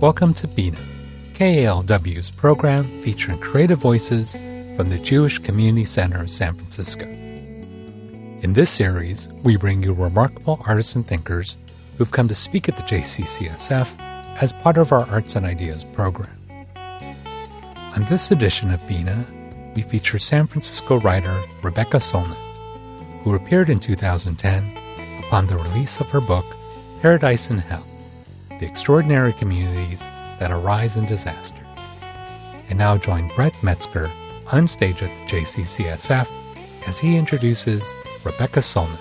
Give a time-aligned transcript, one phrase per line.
[0.00, 0.76] Welcome to Bina,
[1.32, 4.32] KALW's program featuring creative voices
[4.76, 7.06] from the Jewish Community Center of San Francisco.
[7.06, 11.56] In this series, we bring you remarkable artists and thinkers
[11.96, 13.98] who've come to speak at the JCCSF
[14.42, 16.36] as part of our Arts and Ideas program.
[17.94, 19.24] On this edition of Bina,
[19.74, 22.36] we feature San Francisco writer Rebecca Solnit,
[23.22, 26.44] who appeared in 2010 upon the release of her book
[27.00, 27.86] Paradise in Hell
[28.58, 30.04] The Extraordinary Communities
[30.38, 31.60] That Arise in Disaster.
[32.70, 34.10] And now join Brett Metzger
[34.50, 36.26] on stage at the JCCSF
[36.86, 37.84] as he introduces
[38.24, 38.98] Rebecca Solnit.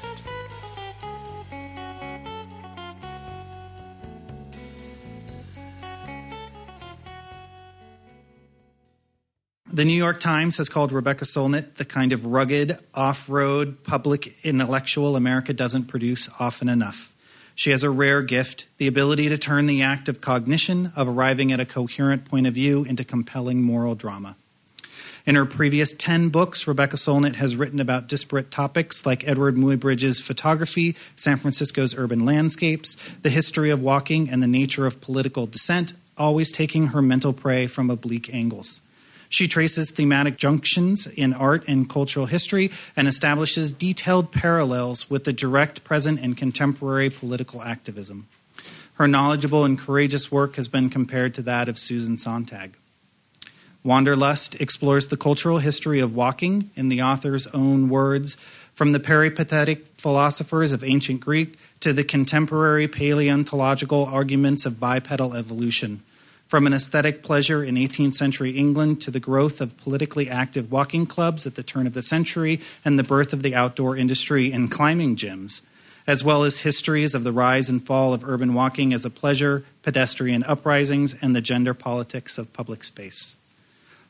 [9.72, 14.46] The New York Times has called Rebecca Solnit the kind of rugged, off road, public
[14.46, 17.15] intellectual America doesn't produce often enough.
[17.56, 21.52] She has a rare gift the ability to turn the act of cognition, of arriving
[21.54, 24.36] at a coherent point of view, into compelling moral drama.
[25.26, 30.22] In her previous 10 books, Rebecca Solnit has written about disparate topics like Eadweard Muybridge's
[30.22, 35.94] photography, San Francisco's urban landscapes, the history of walking, and the nature of political dissent,
[36.16, 38.82] always taking her mental prey from oblique angles.
[39.30, 45.34] She traces thematic junctions in art and cultural history and establishes detailed parallels with the
[45.34, 48.28] direct, present, and contemporary political activism.
[48.94, 52.76] Her knowledgeable and courageous work has been compared to that of Susan Sontag.
[53.84, 58.36] Wanderlust explores the cultural history of walking, in the author's own words,
[58.74, 66.02] from the peripatetic philosophers of ancient Greek to the contemporary paleontological arguments of bipedal evolution
[66.48, 71.06] from an aesthetic pleasure in 18th century England to the growth of politically active walking
[71.06, 74.72] clubs at the turn of the century and the birth of the outdoor industry and
[74.72, 75.62] climbing gyms,
[76.06, 79.64] as well as histories of the rise and fall of urban walking as a pleasure,
[79.82, 83.36] pedestrian uprisings, and the gender politics of public space.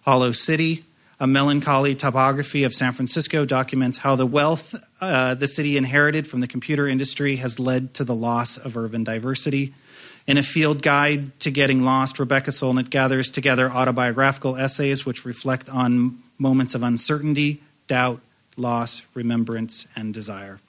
[0.01, 0.83] Hollow City,
[1.19, 6.41] a melancholy topography of San Francisco, documents how the wealth uh, the city inherited from
[6.41, 9.73] the computer industry has led to the loss of urban diversity
[10.27, 15.69] in a field guide to getting lost, Rebecca Solnit gathers together autobiographical essays which reflect
[15.69, 18.21] on moments of uncertainty, doubt,
[18.57, 20.59] loss, remembrance, and desire.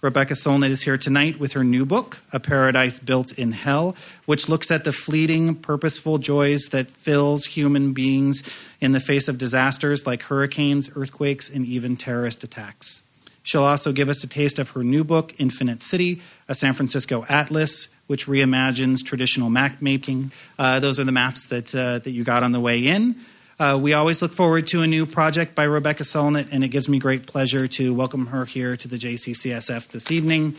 [0.00, 4.48] Rebecca Solnit is here tonight with her new book, A Paradise Built in Hell, which
[4.48, 8.42] looks at the fleeting, purposeful joys that fills human beings
[8.80, 13.02] in the face of disasters like hurricanes, earthquakes, and even terrorist attacks.
[13.42, 17.24] She'll also give us a taste of her new book, Infinite City, a San Francisco
[17.28, 20.32] atlas, which reimagines traditional map making.
[20.58, 23.16] Uh, those are the maps that, uh, that you got on the way in.
[23.58, 26.88] Uh, we always look forward to a new project by Rebecca Solnit, and it gives
[26.88, 30.54] me great pleasure to welcome her here to the JCCSF this evening.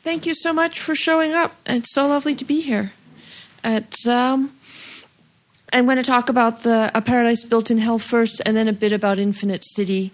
[0.00, 1.56] Thank you so much for showing up.
[1.66, 2.92] It's so lovely to be here.
[3.64, 4.53] It's, um,
[5.74, 8.72] I'm going to talk about the A Paradise Built in Hell first, and then a
[8.72, 10.12] bit about Infinite City,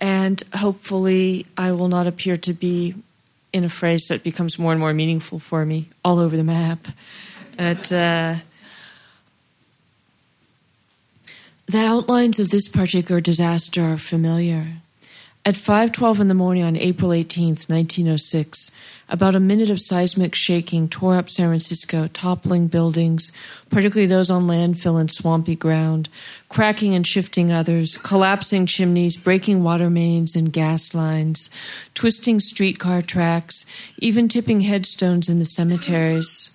[0.00, 2.96] and hopefully I will not appear to be
[3.52, 6.88] in a phrase that becomes more and more meaningful for me all over the map.
[7.56, 8.36] At, uh,
[11.66, 14.66] the outlines of this particular disaster are familiar.
[15.46, 18.72] At 5:12 in the morning on April 18, 1906,
[19.08, 23.30] about a minute of seismic shaking tore up San Francisco, toppling buildings,
[23.70, 26.08] particularly those on landfill and swampy ground,
[26.48, 31.48] cracking and shifting others, collapsing chimneys, breaking water mains and gas lines,
[31.94, 33.64] twisting streetcar tracks,
[33.98, 36.50] even tipping headstones in the cemeteries.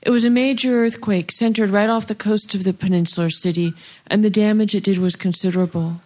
[0.00, 3.74] It was a major earthquake centered right off the coast of the peninsular city,
[4.06, 6.00] and the damage it did was considerable.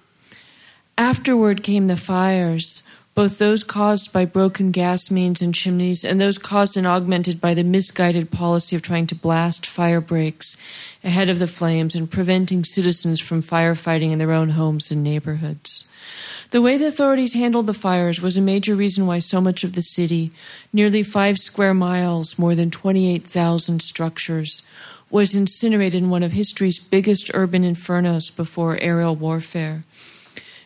[0.99, 2.83] Afterward came the fires,
[3.15, 7.53] both those caused by broken gas mains and chimneys, and those caused and augmented by
[7.53, 10.57] the misguided policy of trying to blast fire breaks
[11.05, 15.87] ahead of the flames and preventing citizens from firefighting in their own homes and neighborhoods.
[16.51, 19.75] The way the authorities handled the fires was a major reason why so much of
[19.75, 20.31] the city,
[20.73, 24.63] nearly five square miles, more than 28,000 structures,
[25.11, 29.83] was incinerated in one of history's biggest urban infernos before aerial warfare.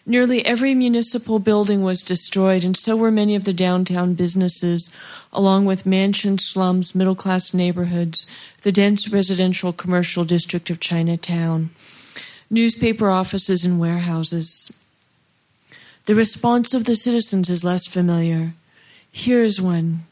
[0.06, 4.90] Nearly every municipal building was destroyed, and so were many of the downtown businesses,
[5.32, 8.26] along with mansions, slums, middle class neighborhoods,
[8.62, 11.70] the dense residential commercial district of Chinatown,
[12.48, 14.74] newspaper offices, and warehouses.
[16.06, 18.54] The response of the citizens is less familiar.
[19.12, 20.06] Here is one.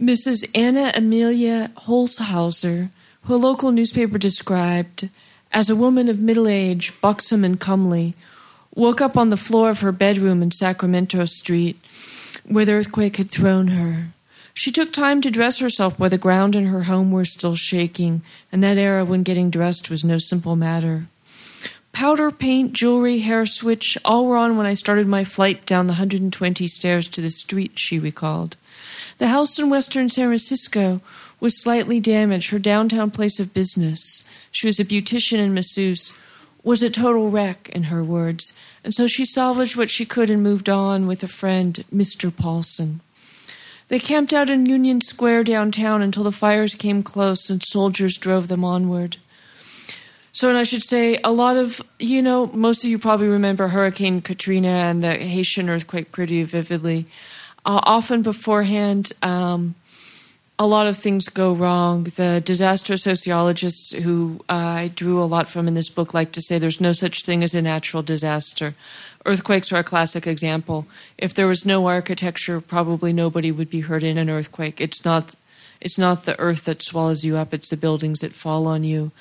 [0.00, 0.48] Mrs.
[0.54, 2.90] Anna Amelia Holzhauser,
[3.22, 5.08] who a local newspaper described
[5.52, 8.14] as a woman of middle age, buxom and comely,
[8.76, 11.78] woke up on the floor of her bedroom in Sacramento Street,
[12.44, 14.08] where the earthquake had thrown her.
[14.54, 18.22] She took time to dress herself where the ground in her home were still shaking,
[18.52, 21.06] and that era when getting dressed was no simple matter.
[21.92, 25.94] Powder, paint, jewelry, hair switch, all were on when I started my flight down the
[25.94, 28.58] 120 stairs to the street, she recalled.
[29.16, 31.00] The house in western San Francisco
[31.40, 34.24] was slightly damaged, her downtown place of business.
[34.50, 36.18] She was a beautician and masseuse,
[36.66, 38.52] was a total wreck, in her words,
[38.82, 42.34] and so she salvaged what she could and moved on with a friend, Mr.
[42.34, 43.00] Paulson.
[43.86, 48.48] They camped out in Union Square downtown until the fires came close and soldiers drove
[48.48, 49.18] them onward.
[50.32, 53.68] So, and I should say, a lot of, you know, most of you probably remember
[53.68, 57.06] Hurricane Katrina and the Haitian earthquake pretty vividly.
[57.64, 59.76] Uh, often beforehand, um,
[60.58, 62.04] a lot of things go wrong.
[62.04, 66.40] The disaster sociologists who uh, I drew a lot from in this book like to
[66.40, 68.72] say there's no such thing as a natural disaster.
[69.26, 70.86] Earthquakes are a classic example.
[71.18, 74.80] If there was no architecture, probably nobody would be hurt in an earthquake.
[74.80, 75.34] It's not,
[75.80, 79.12] it's not the earth that swallows you up, it's the buildings that fall on you.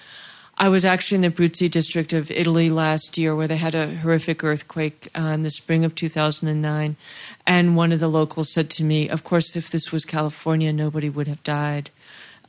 [0.57, 3.95] I was actually in the Abruzzi district of Italy last year where they had a
[3.97, 6.95] horrific earthquake uh, in the spring of 2009.
[7.45, 11.09] And one of the locals said to me, Of course, if this was California, nobody
[11.09, 11.89] would have died.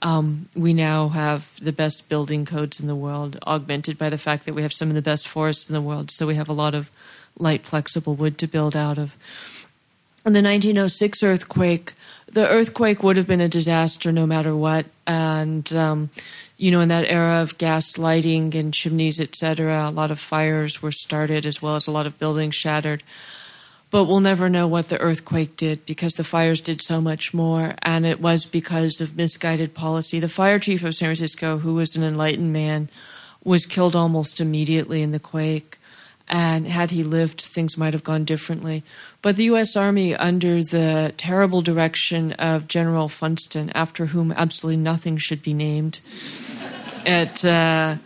[0.03, 4.45] Um, we now have the best building codes in the world, augmented by the fact
[4.47, 6.13] that we have some of the best forests in the world.
[6.13, 6.91] So we have a lot of
[7.39, 9.17] light, flexible wood to build out of.
[10.25, 11.93] In the 1906 earthquake,
[12.27, 14.87] the earthquake would have been a disaster no matter what.
[15.07, 16.11] And um,
[16.57, 20.81] you know, in that era of gas lighting and chimneys, etc., a lot of fires
[20.81, 23.03] were started as well as a lot of buildings shattered.
[23.91, 27.75] But we'll never know what the earthquake did because the fires did so much more,
[27.83, 30.19] and it was because of misguided policy.
[30.19, 32.89] The fire chief of San Francisco, who was an enlightened man,
[33.45, 35.76] was killed almost immediately in the quake.
[36.29, 38.83] And had he lived, things might have gone differently.
[39.23, 39.77] But the U.S.
[39.77, 46.01] Army, under the terrible direction of General Funston, after whom absolutely nothing should be named,
[47.07, 47.97] at uh,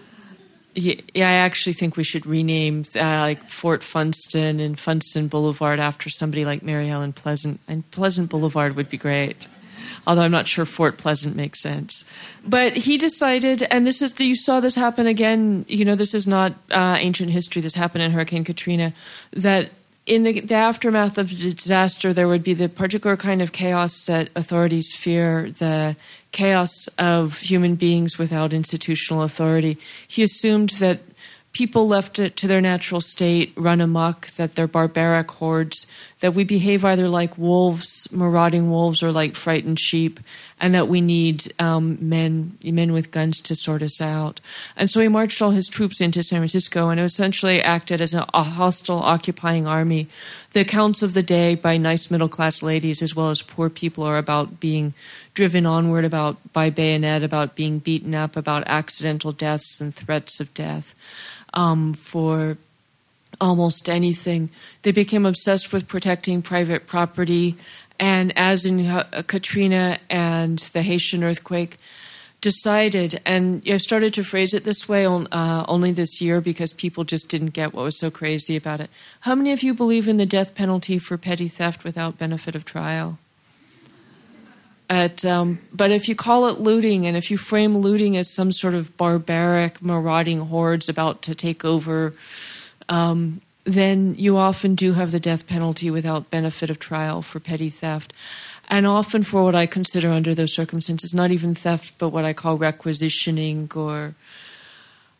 [0.74, 6.08] yeah, I actually think we should rename uh, like Fort Funston and Funston Boulevard after
[6.08, 7.60] somebody like Mary Ellen Pleasant.
[7.66, 9.48] And Pleasant Boulevard would be great,
[10.06, 12.04] although I'm not sure Fort Pleasant makes sense.
[12.46, 15.64] But he decided, and this is you saw this happen again.
[15.68, 17.62] You know, this is not uh, ancient history.
[17.62, 18.92] This happened in Hurricane Katrina.
[19.32, 19.70] That
[20.06, 24.06] in the, the, aftermath of the disaster, there would be the particular kind of chaos
[24.06, 25.94] that authorities fear the
[26.32, 29.78] chaos of human beings without institutional authority.
[30.08, 31.00] He assumed that
[31.52, 35.86] people left it to their natural state run amok, that they're barbaric hordes,
[36.20, 40.20] that we behave either like wolves, marauding wolves, or like frightened sheep,
[40.60, 44.40] and that we need um, men men with guns to sort us out.
[44.76, 48.26] And so he marched all his troops into San Francisco and essentially acted as a,
[48.34, 50.08] hostile occupying army.
[50.52, 54.04] The accounts of the day by nice middle class ladies as well as poor people
[54.04, 54.94] are about being
[55.34, 60.52] driven onward, about by bayonet, about being beaten up, about accidental deaths and threats of
[60.52, 60.94] death.
[61.54, 62.58] Um, for
[63.40, 64.50] almost anything.
[64.82, 67.56] They became obsessed with protecting private property
[68.00, 68.86] and as in
[69.26, 71.76] Katrina and the Haitian earthquake,
[72.40, 77.04] decided, and I started to phrase it this way uh, only this year because people
[77.04, 78.90] just didn't get what was so crazy about it.
[79.20, 82.64] How many of you believe in the death penalty for petty theft without benefit of
[82.64, 83.18] trial?
[84.88, 88.50] At, um, but if you call it looting, and if you frame looting as some
[88.50, 92.12] sort of barbaric, marauding hordes about to take over
[92.90, 97.70] um, then you often do have the death penalty without benefit of trial for petty
[97.70, 98.12] theft.
[98.68, 102.32] And often for what I consider under those circumstances, not even theft, but what I
[102.32, 104.14] call requisitioning or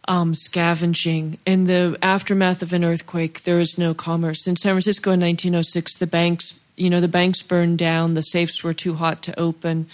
[0.07, 1.39] um, scavenging.
[1.47, 4.47] In the aftermath of an earthquake, there is no commerce.
[4.47, 8.65] In San Francisco in 1906, the banks, you know, the banks burned down, the safes
[8.65, 9.87] were too hot to open.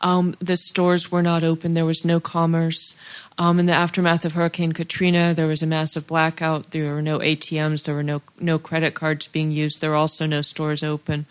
[0.00, 1.74] Um, the stores were not open.
[1.74, 2.96] There was no commerce.
[3.36, 6.70] Um, in the aftermath of Hurricane Katrina, there was a massive blackout.
[6.70, 7.84] There were no ATMs.
[7.84, 9.80] There were no no credit cards being used.
[9.80, 11.26] There were also no stores open.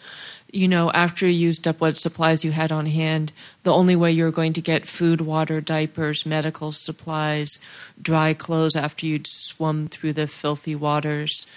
[0.54, 4.12] You know, after you used up what supplies you had on hand, the only way
[4.12, 7.60] you were going to get food, water, diapers, medical supplies,
[8.00, 11.48] dry clothes after you'd swum through the filthy waters,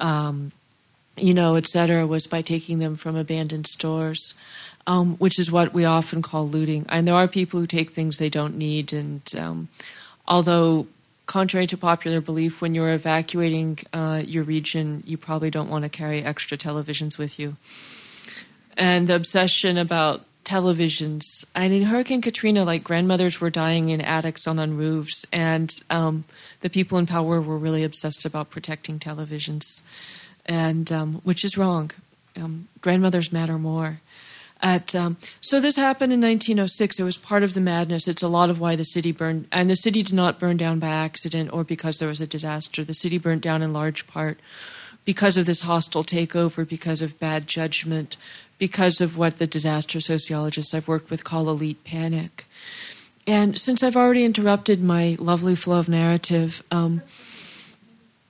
[0.00, 0.52] um,
[1.16, 4.34] you know, et cetera, was by taking them from abandoned stores
[4.86, 6.86] um, which is what we often call looting.
[6.88, 8.92] And there are people who take things they don't need.
[8.92, 9.68] And um,
[10.28, 10.86] although,
[11.26, 15.88] contrary to popular belief, when you're evacuating uh, your region, you probably don't want to
[15.88, 17.56] carry extra televisions with you.
[18.76, 21.46] And the obsession about televisions.
[21.54, 26.24] And in Hurricane Katrina, like grandmothers were dying in attics and on roofs, and um,
[26.60, 29.80] the people in power were really obsessed about protecting televisions,
[30.46, 31.90] and um, which is wrong.
[32.36, 34.00] Um, grandmothers matter more.
[34.60, 36.98] At, um, so this happened in 1906.
[36.98, 38.08] It was part of the madness.
[38.08, 40.78] It's a lot of why the city burned, and the city did not burn down
[40.78, 42.82] by accident or because there was a disaster.
[42.82, 44.40] The city burnt down in large part
[45.04, 48.16] because of this hostile takeover, because of bad judgment,
[48.58, 52.46] because of what the disaster sociologists I've worked with call elite panic.
[53.26, 57.02] And since I've already interrupted my lovely flow of narrative, um,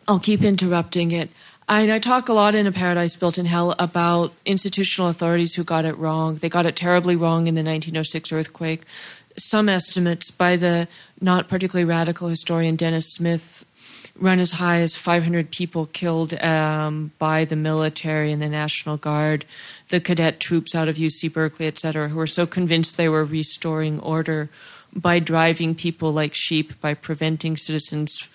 [0.07, 1.31] I'll keep interrupting it.
[1.67, 5.65] And I talk a lot in A Paradise Built in Hell about institutional authorities who
[5.65, 6.37] got it wrong.
[6.37, 8.83] They got it terribly wrong in the 1906 earthquake.
[9.39, 10.89] Some estimates by the
[11.23, 13.65] not particularly radical historian Dennis Smith
[14.17, 19.47] run as high as 500 people killed um, by the military and the National Guard,
[19.89, 23.25] the cadet troops out of UC Berkeley, et cetera, who were so convinced they were
[23.25, 24.51] restoring order
[24.95, 28.29] by driving people like sheep, by preventing citizens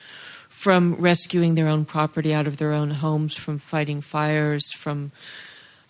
[0.50, 5.12] from rescuing their own property out of their own homes, from fighting fires, from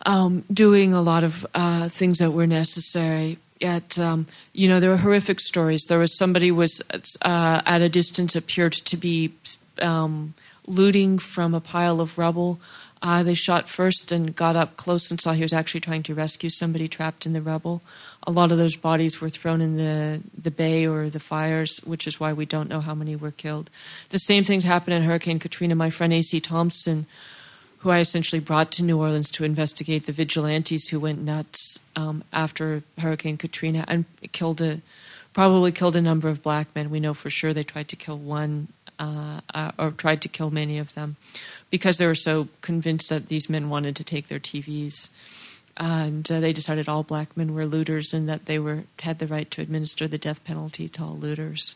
[0.05, 3.37] um, doing a lot of uh, things that were necessary.
[3.59, 5.85] Yet, um, you know, there were horrific stories.
[5.87, 6.81] There was somebody was
[7.21, 9.33] uh, at a distance appeared to be
[9.81, 10.33] um,
[10.67, 12.59] looting from a pile of rubble.
[13.01, 16.13] Uh, they shot first and got up close and saw he was actually trying to
[16.13, 17.81] rescue somebody trapped in the rubble
[18.29, 22.05] a lot of those bodies were thrown in the, the bay or the fires, which
[22.05, 23.71] is why we don't know how many were killed.
[24.09, 25.73] The same things happened in Hurricane Katrina.
[25.73, 26.39] My friend A.C.
[26.39, 27.07] Thompson,
[27.79, 32.23] who I essentially brought to New Orleans to investigate the vigilantes who went nuts um,
[32.31, 34.81] after Hurricane Katrina and killed a
[35.33, 36.91] probably killed a number of black men.
[36.91, 38.67] We know for sure they tried to kill one
[38.99, 41.15] uh, uh, or tried to kill many of them
[41.71, 45.09] because they were so convinced that these men wanted to take their TVs
[45.79, 49.27] and uh, they decided all black men were looters and that they were had the
[49.27, 51.75] right to administer the death penalty to all looters.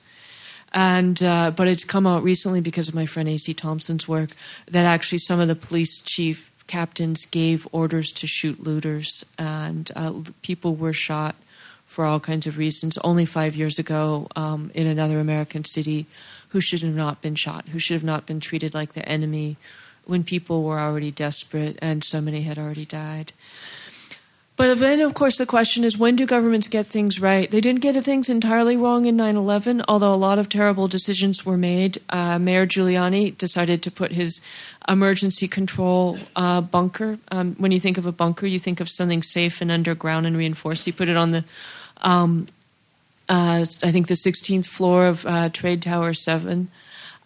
[0.74, 3.53] And uh, but it's come out recently because of my friend A.C.
[3.53, 4.31] Thompson's work
[4.67, 10.13] that actually some of the police chief captains gave orders to shoot looters, and uh,
[10.41, 11.36] people were shot
[11.86, 12.98] for all kinds of reasons.
[13.00, 16.07] Only five years ago, um, in another American city,
[16.50, 19.57] who should have not been shot, who should have not been treated like the enemy,
[20.05, 23.31] when people were already desperate and so many had already died.
[24.55, 27.50] But then, of course, the question is when do governments get things right?
[27.50, 31.43] They didn't get things entirely wrong in 9 11, although a lot of terrible decisions
[31.43, 31.98] were made.
[32.10, 34.41] Uh, Mayor Giuliani decided to put his
[34.88, 37.17] emergency control uh, bunker.
[37.31, 40.38] Um, when you think of a bunker, you think of something safe and underground and
[40.38, 40.86] reinforced.
[40.86, 41.43] He put it on the,
[42.01, 42.48] um,
[43.27, 46.69] uh, I think, the 16th floor of uh, Trade Tower 7.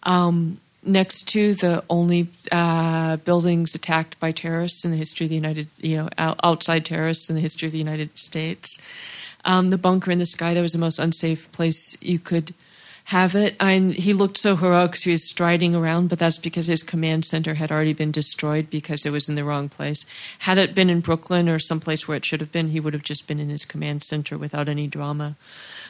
[0.04, 5.36] Um, next to the only uh, buildings attacked by terrorists in the history of the
[5.36, 8.78] United, you know, outside terrorists in the history of the United States.
[9.44, 12.54] Um, the bunker in the sky that was the most unsafe place you could
[13.08, 13.56] have it.
[13.58, 17.54] And he looked so heroic, he was striding around, but that's because his command center
[17.54, 20.04] had already been destroyed because it was in the wrong place.
[20.40, 23.02] Had it been in Brooklyn or someplace where it should have been, he would have
[23.02, 25.36] just been in his command center without any drama.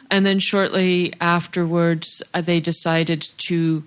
[0.09, 3.83] And then shortly afterwards, uh, they decided to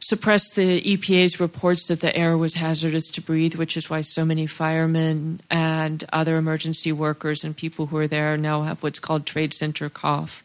[0.00, 4.24] suppressed the EPA's reports that the air was hazardous to breathe, which is why so
[4.24, 9.26] many firemen and other emergency workers and people who are there now have what's called
[9.26, 10.42] trade center cough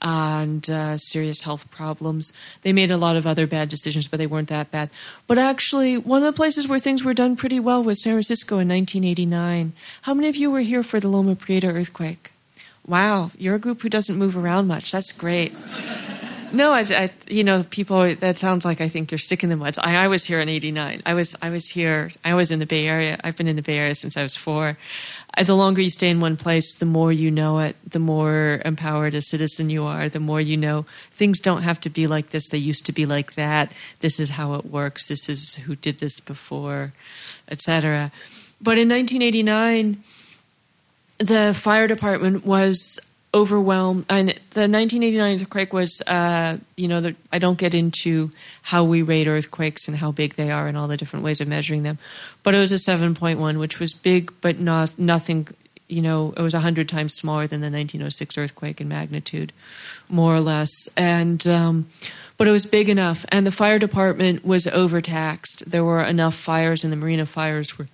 [0.00, 2.32] and uh, serious health problems.
[2.62, 4.90] They made a lot of other bad decisions, but they weren't that bad.
[5.26, 8.56] But actually, one of the places where things were done pretty well was San Francisco
[8.56, 9.72] in 1989.
[10.02, 12.32] How many of you were here for the Loma Prieta earthquake?
[12.86, 14.92] Wow, you're a group who doesn't move around much.
[14.92, 15.54] That's great.
[16.54, 18.14] No, I, I, you know, people.
[18.14, 19.76] That sounds like I think you're sick in the mud.
[19.78, 21.02] I, I was here in '89.
[21.04, 22.12] I was, I was here.
[22.24, 23.18] I was in the Bay Area.
[23.24, 24.78] I've been in the Bay Area since I was four.
[25.36, 27.74] I, the longer you stay in one place, the more you know it.
[27.84, 30.08] The more empowered a citizen you are.
[30.08, 32.48] The more you know things don't have to be like this.
[32.48, 33.72] They used to be like that.
[33.98, 35.08] This is how it works.
[35.08, 36.92] This is who did this before,
[37.48, 38.12] etc.
[38.60, 40.04] But in 1989,
[41.18, 43.00] the fire department was
[43.34, 44.06] overwhelmed.
[44.08, 48.30] And the 1989 earthquake was, uh, you know, the, I don't get into
[48.62, 51.48] how we rate earthquakes and how big they are and all the different ways of
[51.48, 51.98] measuring them,
[52.44, 55.48] but it was a 7.1, which was big, but not nothing.
[55.88, 59.52] You know, it was 100 times smaller than the 1906 earthquake in magnitude,
[60.08, 60.88] more or less.
[60.96, 61.88] And, um,
[62.38, 63.26] but it was big enough.
[63.28, 65.68] And the fire department was overtaxed.
[65.70, 67.86] There were enough fires, and the marina fires were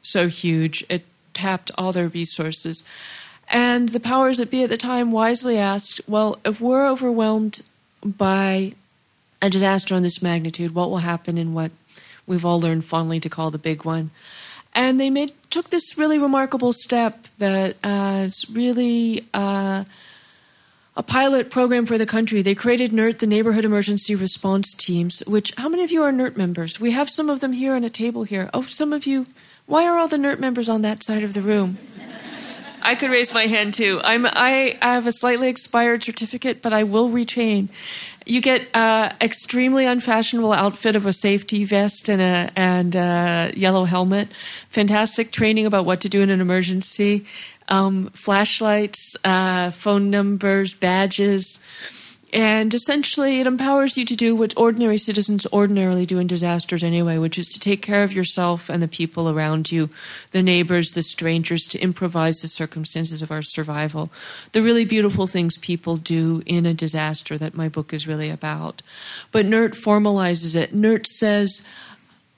[0.00, 0.84] so huge.
[0.88, 2.84] It tapped all their resources.
[3.48, 7.62] And the powers that be at the time wisely asked, well, if we're overwhelmed
[8.02, 8.72] by
[9.40, 11.70] a disaster on this magnitude, what will happen in what
[12.26, 14.10] we've all learned fondly to call the big one?
[14.74, 19.84] and they made took this really remarkable step that uh, is really uh,
[20.96, 22.42] a pilot program for the country.
[22.42, 25.22] They created NERT, the Neighborhood Emergency Response Teams.
[25.26, 26.80] Which how many of you are NERT members?
[26.80, 28.50] We have some of them here on a table here.
[28.52, 29.26] Oh, some of you.
[29.66, 31.78] Why are all the NERT members on that side of the room?
[32.84, 34.00] I could raise my hand too.
[34.04, 37.70] I'm I, I have a slightly expired certificate, but I will retain.
[38.26, 43.84] You get uh, extremely unfashionable outfit of a safety vest and a and a yellow
[43.84, 44.28] helmet.
[44.68, 47.24] Fantastic training about what to do in an emergency.
[47.68, 51.60] Um, flashlights, uh, phone numbers, badges.
[52.34, 57.16] And essentially, it empowers you to do what ordinary citizens ordinarily do in disasters anyway,
[57.16, 59.88] which is to take care of yourself and the people around you,
[60.32, 64.10] the neighbors, the strangers, to improvise the circumstances of our survival.
[64.50, 68.82] The really beautiful things people do in a disaster that my book is really about.
[69.30, 70.74] But NERT formalizes it.
[70.74, 71.64] NERT says,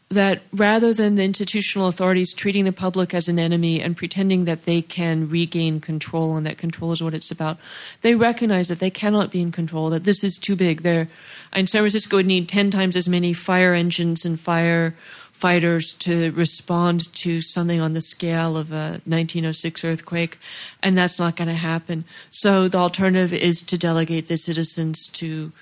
[0.09, 4.65] that rather than the institutional authorities treating the public as an enemy and pretending that
[4.65, 7.59] they can regain control and that control is what it's about,
[8.03, 10.83] they recognize that they cannot be in control, that this is too big.
[10.83, 11.09] They're,
[11.53, 14.95] in San Francisco would need 10 times as many fire engines and fire
[15.33, 20.39] fighters to respond to something on the scale of a 1906 earthquake,
[20.83, 22.05] and that's not going to happen.
[22.31, 25.53] So the alternative is to delegate the citizens to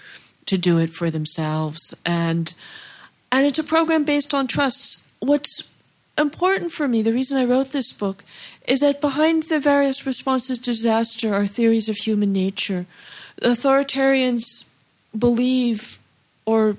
[0.47, 2.55] to do it for themselves and
[3.35, 5.05] and it's a program based on trust.
[5.19, 5.69] What's
[6.17, 8.23] important for me, the reason I wrote this book,
[8.69, 12.87] is that behind the various responses to disaster are theories of human nature.
[13.43, 14.69] Authoritarians
[15.19, 15.99] believe
[16.47, 16.77] or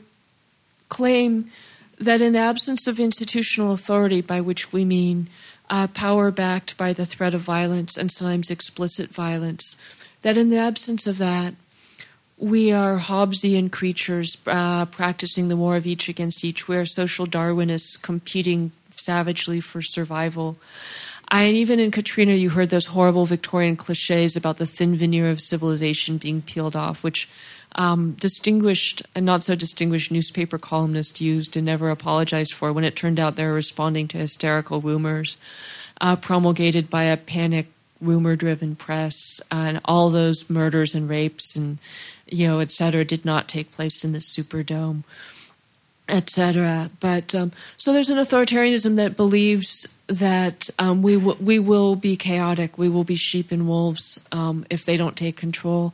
[0.88, 1.52] claim
[2.00, 5.28] that in the absence of institutional authority, by which we mean
[5.70, 9.76] uh, power backed by the threat of violence and sometimes explicit violence,
[10.22, 11.54] that in the absence of that,
[12.38, 16.68] we are Hobbesian creatures uh, practicing the war of each against each.
[16.68, 20.58] We are social Darwinists competing savagely for survival.
[21.30, 25.42] And even in Katrina, you heard those horrible Victorian cliches about the thin veneer of
[25.42, 27.28] civilization being peeled off, which
[27.76, 32.96] um, distinguished and not so distinguished newspaper columnists used and never apologized for when it
[32.96, 35.36] turned out they were responding to hysterical rumors
[36.00, 37.68] uh, promulgated by a panic
[38.02, 41.78] rumor driven press and all those murders and rapes and
[42.28, 45.04] you know, et cetera, did not take place in the Superdome,
[46.08, 46.90] et cetera.
[47.00, 52.16] But um, so there's an authoritarianism that believes that um, we w- we will be
[52.16, 55.94] chaotic, we will be sheep and wolves um, if they don't take control.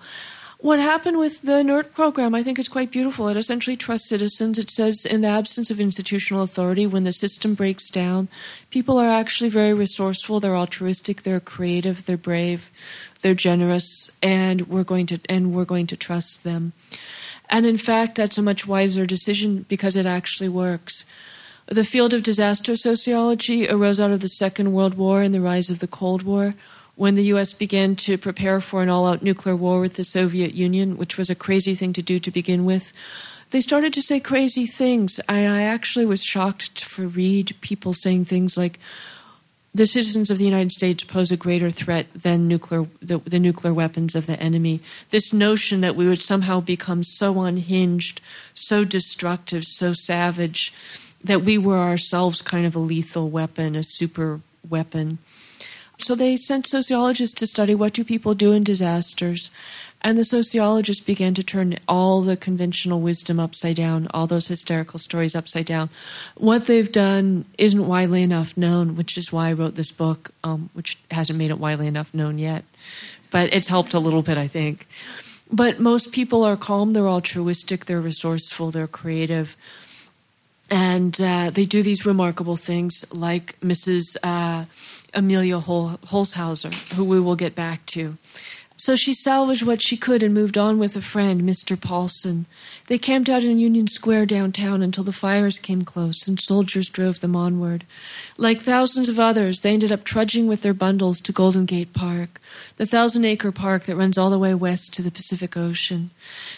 [0.59, 3.27] What happened with the NERT program, I think, is quite beautiful.
[3.29, 4.59] It essentially trusts citizens.
[4.59, 8.27] It says, in the absence of institutional authority, when the system breaks down,
[8.69, 10.39] people are actually very resourceful.
[10.39, 11.23] They're altruistic.
[11.23, 12.05] They're creative.
[12.05, 12.69] They're brave
[13.21, 16.73] they're generous, and we're going to and we're going to trust them.
[17.49, 21.05] And in fact, that's a much wiser decision because it actually works.
[21.67, 25.69] The field of disaster sociology arose out of the Second World War and the rise
[25.69, 26.53] of the Cold War,
[26.95, 27.53] when the U.S.
[27.53, 31.29] began to prepare for an all out nuclear war with the Soviet Union, which was
[31.29, 32.91] a crazy thing to do to begin with.
[33.51, 35.19] They started to say crazy things.
[35.27, 38.79] I, I actually was shocked to read people saying things like,
[39.73, 43.73] the citizens of the United States pose a greater threat than nuclear the, the, nuclear
[43.73, 44.81] weapons of the enemy.
[45.11, 48.19] This notion that we would somehow become so unhinged,
[48.53, 50.73] so destructive, so savage,
[51.23, 55.19] that we were ourselves kind of a lethal weapon, a super weapon.
[55.99, 59.51] So they sent sociologists to study what do people do in disasters.
[60.03, 64.97] And the sociologists began to turn all the conventional wisdom upside down, all those hysterical
[64.97, 65.91] stories upside down.
[66.35, 70.71] What they've done isn't widely enough known, which is why I wrote this book, um,
[70.73, 72.65] which hasn't made it widely enough known yet.
[73.29, 74.87] But it's helped a little bit, I think.
[75.51, 79.55] But most people are calm, they're altruistic, they're resourceful, they're creative.
[80.69, 84.15] And uh, they do these remarkable things like Mrs.
[84.23, 84.65] Uh,
[85.13, 88.15] Amelia Hol- Holzhauser, who we will get back to.
[88.83, 91.79] So she salvaged what she could and moved on with a friend, Mr.
[91.79, 92.47] Paulson.
[92.87, 97.19] They camped out in Union Square downtown until the fires came close and soldiers drove
[97.19, 97.85] them onward.
[98.37, 102.39] Like thousands of others, they ended up trudging with their bundles to Golden Gate Park,
[102.77, 106.09] the thousand acre park that runs all the way west to the Pacific Ocean.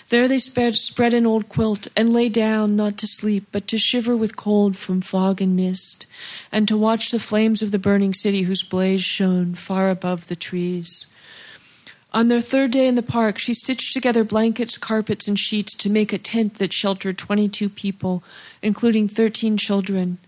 [0.08, 3.78] There they spread, spread an old quilt and lay down, not to sleep, but to
[3.78, 6.06] shiver with cold from fog and mist,
[6.54, 10.38] and to watch the flames of the burning city whose blaze shone far above the
[10.38, 11.08] trees.
[12.14, 15.90] On their third day in the park, she stitched together blankets, carpets, and sheets to
[15.90, 18.24] make a tent that sheltered 22 people,
[18.62, 20.20] including 13 children.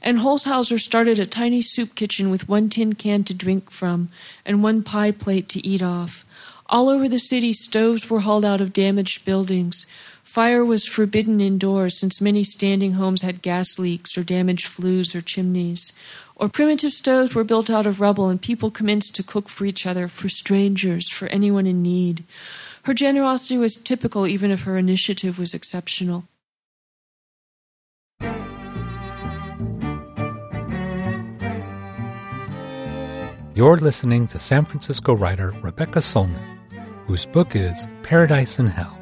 [0.00, 4.08] And Holzhauser started a tiny soup kitchen with one tin can to drink from
[4.46, 6.24] and one pie plate to eat off.
[6.70, 9.86] All over the city, stoves were hauled out of damaged buildings.
[10.22, 15.20] Fire was forbidden indoors since many standing homes had gas leaks or damaged flues or
[15.20, 15.92] chimneys.
[16.36, 19.86] Or primitive stoves were built out of rubble and people commenced to cook for each
[19.86, 22.24] other, for strangers, for anyone in need.
[22.84, 26.24] Her generosity was typical even if her initiative was exceptional.
[33.54, 36.42] You're listening to San Francisco writer Rebecca Solnit,
[37.06, 38.98] whose book is Paradise in Hell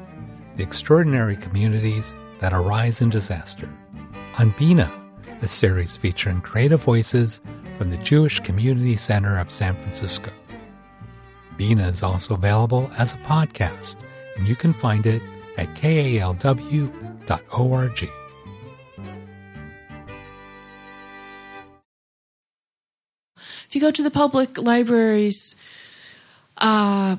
[0.57, 3.71] The Extraordinary Communities That Arise in Disaster.
[4.38, 5.02] On Bina,
[5.42, 7.40] a series featuring creative voices
[7.76, 10.31] from the Jewish Community Center of San Francisco.
[11.57, 13.96] Bina is also available as a podcast,
[14.37, 15.20] and you can find it
[15.57, 16.88] at kalw.org.
[23.66, 25.57] If you go to the public library's
[26.59, 27.16] uh,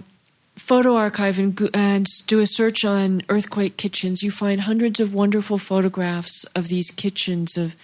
[0.55, 5.57] photo archive and, and do a search on earthquake kitchens, you find hundreds of wonderful
[5.57, 7.75] photographs of these kitchens of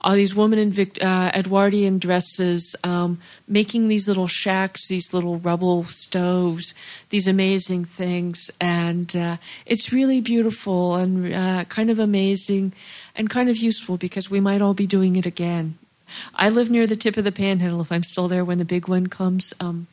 [0.00, 5.38] all these women in Vic, uh, Edwardian dresses um, making these little shacks, these little
[5.38, 6.74] rubble stoves,
[7.10, 8.50] these amazing things.
[8.60, 12.74] And uh, it's really beautiful and uh, kind of amazing
[13.16, 15.78] and kind of useful because we might all be doing it again.
[16.34, 17.80] I live near the tip of the panhandle.
[17.80, 19.88] If I'm still there when the big one comes, um,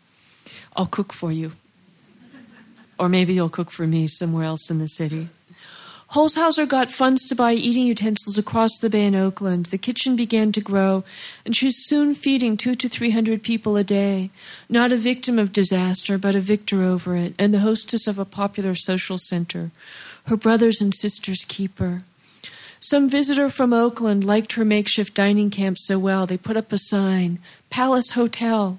[0.75, 1.53] I'll cook for you.
[2.97, 5.27] Or maybe you'll cook for me somewhere else in the city.
[6.15, 9.65] Holzhauser got funds to buy eating utensils across the bay in Oakland.
[9.65, 11.03] The kitchen began to grow,
[11.43, 14.29] and she was soon feeding two to three hundred people a day.
[14.69, 18.23] Not a victim of disaster, but a victor over it, and the hostess of a
[18.23, 19.71] popular social center.
[20.27, 21.99] Her brothers and sisters keep her.
[22.87, 26.77] Some visitor from Oakland liked her makeshift dining camp so well they put up a
[26.77, 27.39] sign,
[27.71, 28.77] Palace Hotel,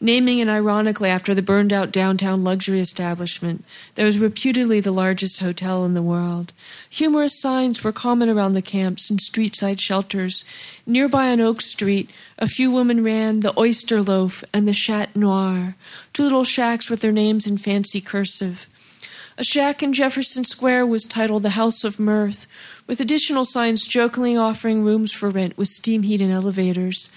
[0.00, 3.64] naming it ironically after the burned out downtown luxury establishment
[3.96, 6.52] that was reputedly the largest hotel in the world.
[6.88, 10.44] Humorous signs were common around the camps and street-side shelters.
[10.86, 15.74] Nearby on Oak Street, a few women ran the Oyster Loaf and the Chat Noir,
[16.12, 18.68] two little shacks with their names in fancy cursive.
[19.38, 22.48] A shack in Jefferson Square was titled the House of Mirth,
[22.88, 27.08] with additional signs jokingly offering rooms for rent with steam heat and elevators.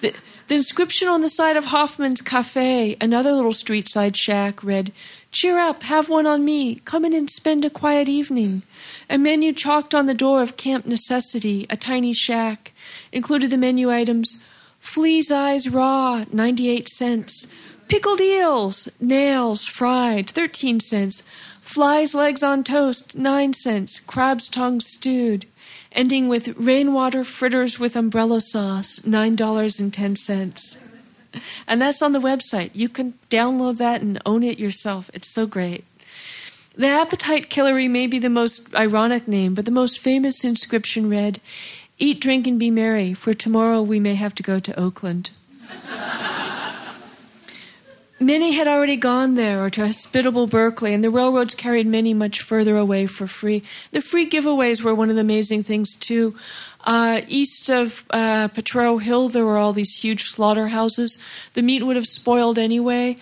[0.00, 0.14] The,
[0.48, 4.90] the inscription on the side of Hoffman's Cafe, another little street side shack, read,
[5.32, 8.62] Cheer up, have one on me, come in and spend a quiet evening.
[9.10, 12.72] A menu chalked on the door of Camp Necessity, a tiny shack,
[13.12, 14.42] included the menu items
[14.80, 17.46] Flea's Eyes Raw, 98 cents.
[17.88, 21.22] Pickled eels, nails, fried, 13 cents.
[21.66, 23.98] Fly's legs on toast, 9 cents.
[23.98, 25.46] Crab's tongue stewed.
[25.90, 30.76] Ending with rainwater fritters with umbrella sauce, $9.10.
[31.66, 32.70] And that's on the website.
[32.72, 35.10] You can download that and own it yourself.
[35.12, 35.84] It's so great.
[36.76, 41.40] The Appetite Killery may be the most ironic name, but the most famous inscription read
[41.98, 45.32] Eat, drink, and be merry, for tomorrow we may have to go to Oakland.
[48.18, 52.40] Many had already gone there or to hospitable Berkeley, and the railroads carried many much
[52.40, 53.62] further away for free.
[53.92, 56.32] The free giveaways were one of the amazing things, too.
[56.84, 61.18] Uh, east of uh, Potrero Hill, there were all these huge slaughterhouses.
[61.52, 63.16] The meat would have spoiled anyway,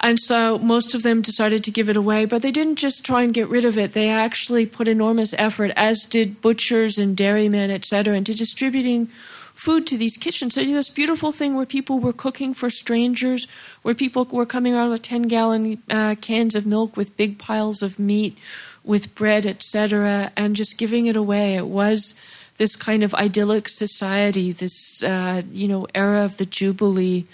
[0.00, 2.24] and so most of them decided to give it away.
[2.24, 5.70] But they didn't just try and get rid of it, they actually put enormous effort,
[5.76, 9.10] as did butchers and dairymen, etc., into distributing
[9.56, 10.54] food to these kitchens.
[10.54, 13.46] So this beautiful thing where people were cooking for strangers,
[13.80, 17.82] where people were coming around with 10 gallon uh, cans of milk with big piles
[17.82, 18.36] of meat,
[18.84, 21.56] with bread, etc., and just giving it away.
[21.56, 22.14] It was
[22.58, 27.24] this kind of idyllic society, this, uh, you know, era of the Jubilee.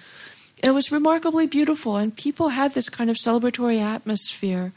[0.63, 4.73] It was remarkably beautiful, and people had this kind of celebratory atmosphere.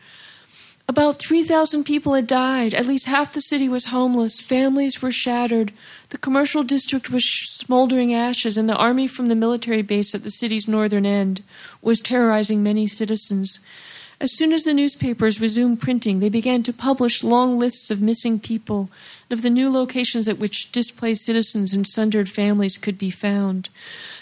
[0.87, 2.75] About 3,000 people had died.
[2.75, 4.39] At least half the city was homeless.
[4.39, 5.73] Families were shattered.
[6.09, 10.29] The commercial district was smoldering ashes, and the army from the military base at the
[10.29, 11.41] city's northern end
[11.81, 13.59] was terrorizing many citizens.
[14.19, 18.39] As soon as the newspapers resumed printing, they began to publish long lists of missing
[18.39, 18.89] people
[19.29, 23.69] and of the new locations at which displaced citizens and sundered families could be found.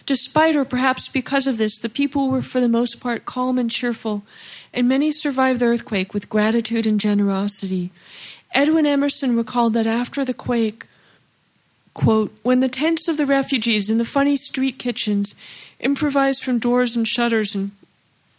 [0.08, 3.70] Despite or perhaps because of this, the people were for the most part calm and
[3.70, 4.24] cheerful,
[4.74, 7.92] and many survived the earthquake with gratitude and generosity.
[8.52, 10.88] Edwin Emerson recalled that after the quake,
[11.94, 15.36] quote, when the tents of the refugees in the funny street kitchens,
[15.80, 17.72] improvised from doors and shutters and,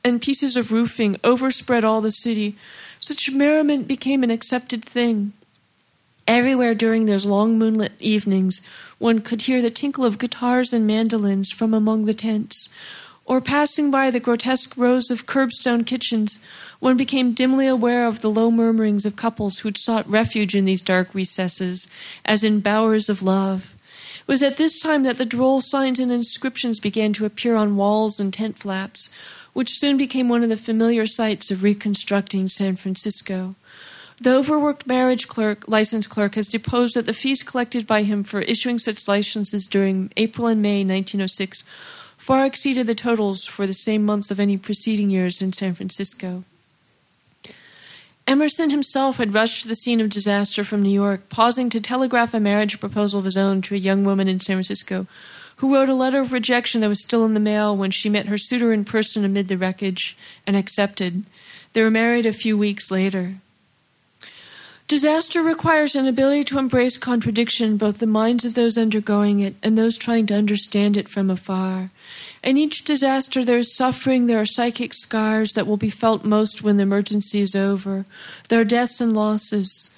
[0.04, 2.54] and pieces of roofing, overspread all the city,
[3.00, 5.32] such merriment became an accepted thing.
[6.26, 8.62] Everywhere during those long moonlit evenings,
[8.98, 12.68] one could hear the tinkle of guitars and mandolins from among the tents,
[13.26, 16.38] or passing by the grotesque rows of curbstone kitchens,
[16.80, 20.82] one became dimly aware of the low murmurings of couples who'd sought refuge in these
[20.82, 21.88] dark recesses,
[22.24, 23.74] as in bowers of love.
[24.20, 27.76] It was at this time that the droll signs and inscriptions began to appear on
[27.76, 29.10] walls and tent flaps,
[29.54, 33.52] which soon became one of the familiar sights of reconstructing San Francisco.
[34.20, 38.42] The overworked marriage clerk, license clerk has deposed that the fees collected by him for
[38.42, 41.64] issuing such licenses during April and May 1906
[42.16, 46.44] far exceeded the totals for the same months of any preceding years in San Francisco.
[48.26, 52.32] Emerson himself had rushed to the scene of disaster from New York, pausing to telegraph
[52.32, 55.06] a marriage proposal of his own to a young woman in San Francisco,
[55.56, 58.28] who wrote a letter of rejection that was still in the mail when she met
[58.28, 61.24] her suitor in person amid the wreckage and accepted.
[61.72, 63.34] They were married a few weeks later.
[64.86, 69.78] Disaster requires an ability to embrace contradiction both the minds of those undergoing it and
[69.78, 71.88] those trying to understand it from afar.
[72.42, 76.62] In each disaster, there is suffering, there are psychic scars that will be felt most
[76.62, 78.04] when the emergency is over,
[78.50, 79.90] there are deaths and losses.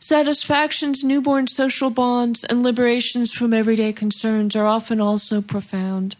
[0.00, 6.14] Satisfactions, newborn social bonds, and liberations from everyday concerns are often also profound.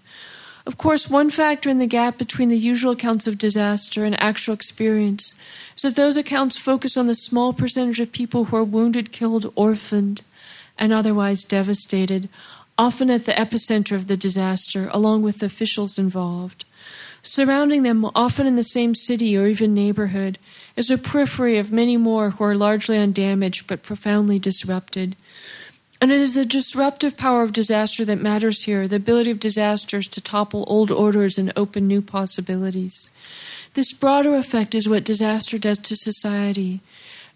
[0.67, 4.53] Of course, one factor in the gap between the usual accounts of disaster and actual
[4.53, 5.35] experience
[5.77, 9.51] is that those accounts focus on the small percentage of people who are wounded, killed,
[9.55, 10.23] orphaned,
[10.77, 12.29] and otherwise devastated,
[12.77, 16.64] often at the epicenter of the disaster, along with the officials involved.
[17.22, 20.38] Surrounding them, often in the same city or even neighborhood,
[20.76, 25.16] is a periphery of many more who are largely undamaged but profoundly disrupted.
[26.00, 30.07] And it is the disruptive power of disaster that matters here the ability of disasters
[30.09, 33.11] to topple old orders and open new possibilities.
[33.74, 36.81] This broader effect is what disaster does to society.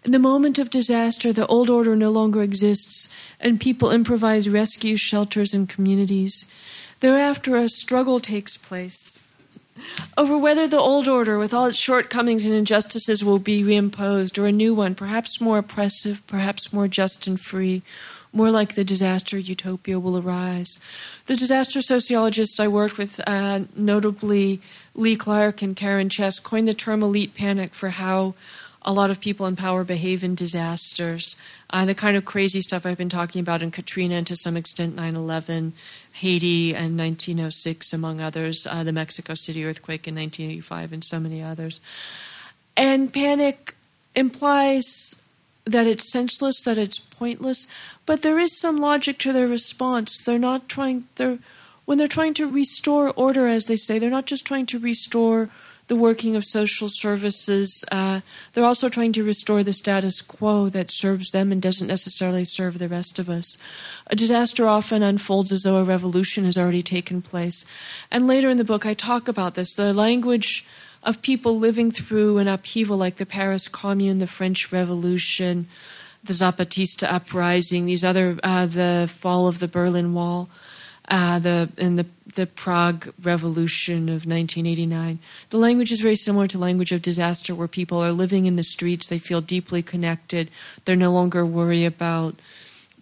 [0.05, 4.95] In the moment of disaster, the old order no longer exists, and people improvise rescue
[4.95, 6.49] shelters and communities.
[7.01, 9.19] Thereafter, a struggle takes place
[10.17, 14.45] over whether the old order, with all its shortcomings and injustices, will be reimposed, or
[14.45, 17.81] a new one, perhaps more oppressive, perhaps more just and free,
[18.31, 20.79] more like the disaster utopia will arise.
[21.27, 24.61] The disaster sociologists I worked with, uh, notably
[24.95, 28.33] Lee Clarke and Caron Chess, coined the term elite panic for how
[28.85, 31.35] a lot of people in power behave in disasters.
[31.69, 34.57] Uh, the kind of crazy stuff I've been talking about in Katrina and to some
[34.57, 35.73] extent 9 11,
[36.13, 41.41] Haiti and 1906, among others, uh, the Mexico City earthquake in 1985, and so many
[41.41, 41.79] others.
[42.75, 43.75] And panic
[44.15, 45.15] implies
[45.65, 47.67] that it's senseless, that it's pointless,
[48.05, 50.23] but there is some logic to their response.
[50.23, 51.39] They're not trying they're
[51.85, 55.49] when they're trying to restore order, as they say, they're not just trying to restore
[55.87, 57.83] the working of social services.
[57.91, 58.21] Uh,
[58.53, 62.79] they're also trying to restore the status quo that serves them and doesn't necessarily serve
[62.79, 63.57] the rest of us.
[64.07, 67.65] A disaster often unfolds as though a revolution has already taken place.
[68.09, 69.75] And later in the book, I talk about this.
[69.75, 70.65] The language
[71.03, 75.67] of people living through an upheaval like the Paris Commune, the French Revolution,
[76.23, 80.49] the Zapatista uprising, these other, uh, the fall of the Berlin Wall,
[81.09, 85.19] uh, the and the the Prague Revolution of 1989.
[85.49, 88.63] The language is very similar to language of disaster, where people are living in the
[88.63, 89.07] streets.
[89.07, 90.49] They feel deeply connected.
[90.85, 92.35] They're no longer worried about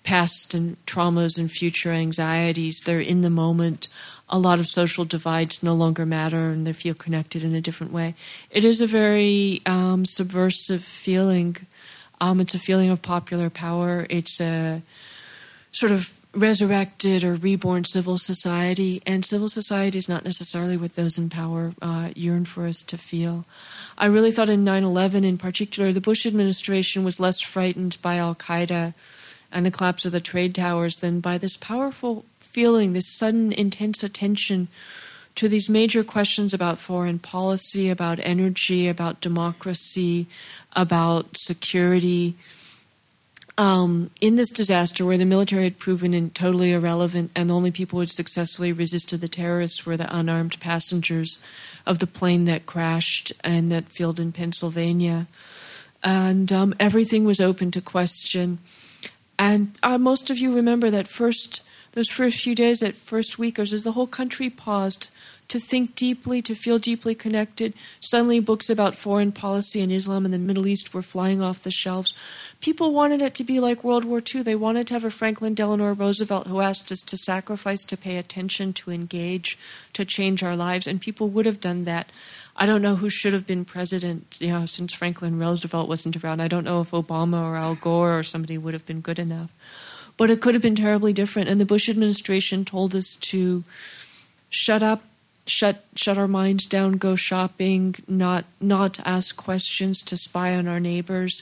[0.03, 2.81] past and traumas and future anxieties.
[2.81, 3.87] They're in the moment
[4.31, 7.91] a lot of social divides no longer matter and they feel connected in a different
[7.91, 8.15] way.
[8.49, 11.57] It is a very um, subversive feeling.
[12.21, 14.07] Um, it's a feeling of popular power.
[14.09, 14.81] It's a
[15.73, 21.17] sort of resurrected or reborn civil society, and civil society is not necessarily what those
[21.17, 23.45] in power uh, yearn for us to feel.
[23.97, 28.17] I really thought in 9 11 in particular, the Bush administration was less frightened by
[28.17, 28.93] Al Qaeda
[29.51, 34.03] and the collapse of the trade towers than by this powerful feeling, this sudden intense
[34.03, 34.69] attention
[35.35, 40.27] to these major questions about foreign policy, about energy, about democracy,
[40.75, 42.35] about security.
[43.57, 47.97] Um, in this disaster, where the military had proven totally irrelevant and the only people
[47.97, 51.39] who had successfully resisted the terrorists were the unarmed passengers
[51.85, 55.27] of the plane that crashed in that field in Pennsylvania.
[56.01, 58.59] And um, everything was open to question.
[59.37, 61.61] And uh, most of you remember that first
[61.93, 65.09] those first few days, that first week, or as the whole country paused
[65.49, 67.73] to think deeply, to feel deeply connected.
[67.99, 71.71] Suddenly, books about foreign policy and Islam in the Middle East were flying off the
[71.71, 72.13] shelves.
[72.61, 74.43] People wanted it to be like World War II.
[74.43, 78.17] They wanted to have a Franklin Delano Roosevelt who asked us to sacrifice, to pay
[78.17, 79.57] attention, to engage,
[79.93, 82.11] to change our lives, and people would have done that.
[82.55, 86.39] I don't know who should have been president, you know, since Franklin Roosevelt wasn't around.
[86.39, 89.51] I don't know if Obama or Al Gore or somebody would have been good enough.
[90.15, 91.49] But it could have been terribly different.
[91.49, 93.63] And the Bush administration told us to
[94.51, 95.01] shut up,
[95.47, 100.79] shut shut our minds down, go shopping, not not ask questions, to spy on our
[100.79, 101.41] neighbors,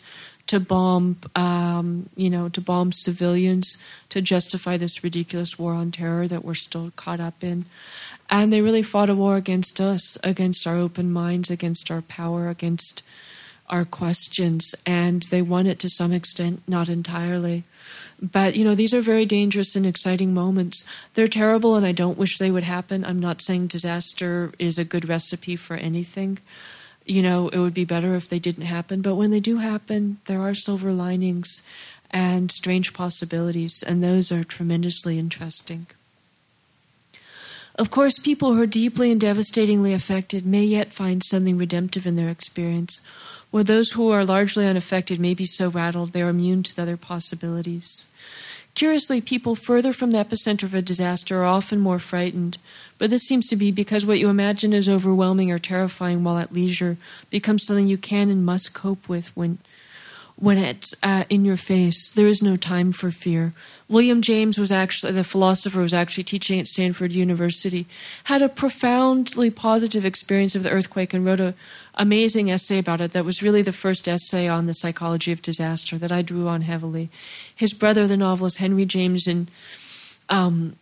[0.50, 3.78] to bomb, um, you know, to bomb civilians,
[4.10, 7.66] to justify this ridiculous war on terror that we're still caught up in.
[8.32, 12.50] And they really fought a war against us, against our open minds, against our power,
[12.50, 13.04] against
[13.70, 14.74] our questions.
[14.88, 17.64] And they won it to some extent, not entirely.
[18.20, 20.84] But, you know, these are very dangerous and exciting moments.
[21.14, 23.06] They're terrible, and I don't wish they would happen.
[23.06, 26.40] I'm not saying disaster is a good recipe for anything
[27.10, 29.02] you know, it would be better if they didn't happen.
[29.02, 31.64] But when they do happen, there are silver linings
[32.12, 35.88] and strange possibilities, and those are tremendously interesting.
[37.76, 42.16] Of course, people who are deeply and devastatingly affected may yet find something redemptive in
[42.16, 43.02] their experience,
[43.52, 46.98] while those who are largely unaffected may be so rattled they are immune to other
[46.98, 48.08] possibilities.
[48.76, 52.58] Curiously, people further from the epicenter of a disaster are often more frightened,
[52.98, 56.54] but this seems to be because what you imagine is overwhelming or terrifying while at
[56.54, 56.98] leisure
[57.30, 59.58] becomes something you can and must cope with when
[60.40, 62.14] when it's uh, in your face.
[62.14, 63.52] There is no time for fear.
[63.90, 67.86] William James was actually, the philosopher, was actually teaching at Stanford University,
[68.26, 71.56] had a profoundly positive experience of the earthquake and wrote an
[71.96, 75.98] amazing essay about it that was really the first essay on the psychology of disaster
[75.98, 77.10] that I drew on heavily.
[77.54, 79.50] His brother, the novelist Henry James, in
[80.30, 80.78] um,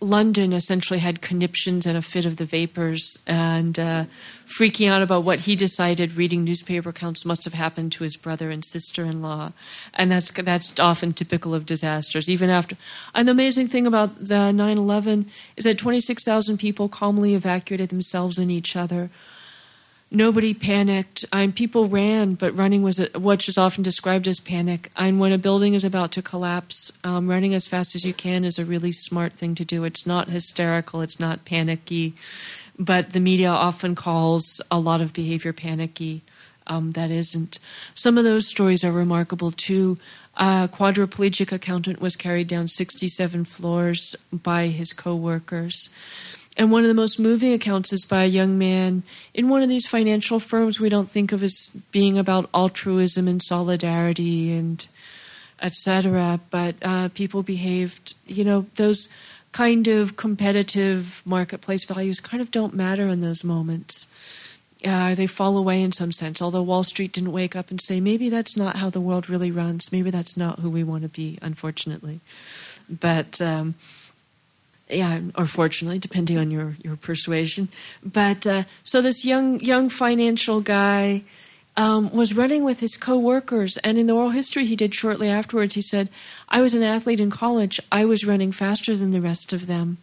[0.00, 4.04] London essentially had conniptions and a fit of the vapors and uh,
[4.46, 8.50] freaking out about what he decided reading newspaper accounts must have happened to his brother
[8.50, 9.52] and sister-in-law,
[9.94, 12.28] and that's that's often typical of disasters.
[12.28, 12.76] Even after,
[13.14, 18.50] and the amazing thing about the 9/11 is that 26,000 people calmly evacuated themselves and
[18.50, 19.10] each other
[20.10, 21.24] nobody panicked.
[21.32, 24.90] And people ran, but running was what is often described as panic.
[24.96, 28.44] And when a building is about to collapse, um, running as fast as you can
[28.44, 29.84] is a really smart thing to do.
[29.84, 32.14] It's not hysterical, it's not panicky,
[32.78, 36.22] but the media often calls a lot of behavior panicky.
[36.68, 37.60] Um, that isn't.
[37.94, 39.96] Some of those stories are remarkable too.
[40.36, 45.90] A quadriplegic accountant was carried down 67 floors by his co-workers.
[46.56, 49.02] And one of the most moving accounts is by a young man
[49.34, 53.42] in one of these financial firms we don't think of as being about altruism and
[53.42, 54.86] solidarity and
[55.60, 56.40] etc.
[56.50, 59.08] But uh, people behaved, you know, those
[59.52, 64.08] kind of competitive marketplace values kind of don't matter in those moments.
[64.84, 66.42] Uh, they fall away in some sense.
[66.42, 69.50] Although Wall Street didn't wake up and say, maybe that's not how the world really
[69.50, 69.90] runs.
[69.90, 72.20] Maybe that's not who we want to be, unfortunately.
[72.88, 73.74] But um,
[74.88, 77.68] yeah, or fortunately, depending on your your persuasion.
[78.04, 81.22] But uh, so this young young financial guy
[81.76, 85.74] um, was running with his coworkers, and in the oral history he did shortly afterwards,
[85.74, 86.08] he said,
[86.48, 87.80] "I was an athlete in college.
[87.90, 89.98] I was running faster than the rest of them,"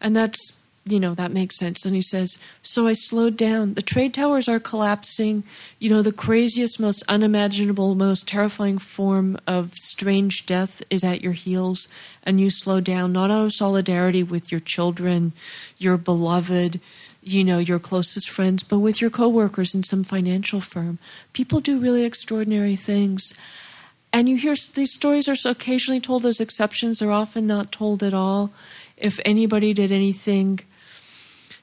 [0.00, 1.84] and that's you know, that makes sense.
[1.84, 3.74] And he says, So I slowed down.
[3.74, 5.44] The trade towers are collapsing.
[5.80, 11.32] You know, the craziest, most unimaginable, most terrifying form of strange death is at your
[11.32, 11.88] heels.
[12.22, 15.32] And you slow down, not out of solidarity with your children,
[15.76, 16.80] your beloved,
[17.20, 21.00] you know, your closest friends, but with your coworkers in some financial firm.
[21.32, 23.34] People do really extraordinary things.
[24.12, 28.14] And you hear these stories are occasionally told as exceptions, they're often not told at
[28.14, 28.52] all.
[28.96, 30.60] If anybody did anything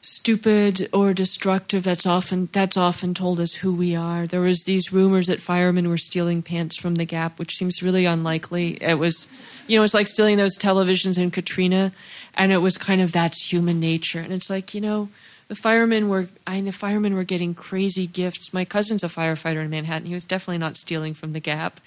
[0.05, 4.27] stupid or destructive that's often that's often told us who we are.
[4.27, 8.03] There was these rumors that firemen were stealing pants from the gap which seems really
[8.03, 8.77] unlikely.
[8.81, 9.29] It was
[9.65, 11.93] you know it's like stealing those televisions in katrina
[12.33, 14.19] and it was kind of that's human nature.
[14.19, 15.07] And it's like you know
[15.47, 18.53] the firemen were I the firemen were getting crazy gifts.
[18.53, 20.07] My cousin's a firefighter in Manhattan.
[20.07, 21.79] He was definitely not stealing from the Gap.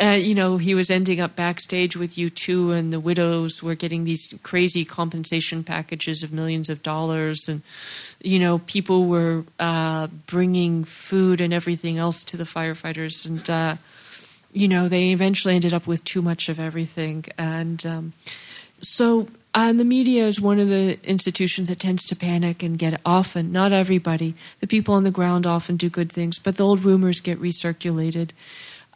[0.00, 4.04] Uh, you know, he was ending up backstage with U2, and the widows were getting
[4.04, 7.62] these crazy compensation packages of millions of dollars, and
[8.22, 13.76] you know, people were uh, bringing food and everything else to the firefighters, and uh,
[14.52, 18.12] you know, they eventually ended up with too much of everything, and um,
[18.80, 22.76] so Uh, and the media is one of the institutions that tends to panic and
[22.76, 24.34] get often, not everybody.
[24.58, 28.30] The people on the ground often do good things, but the old rumors get recirculated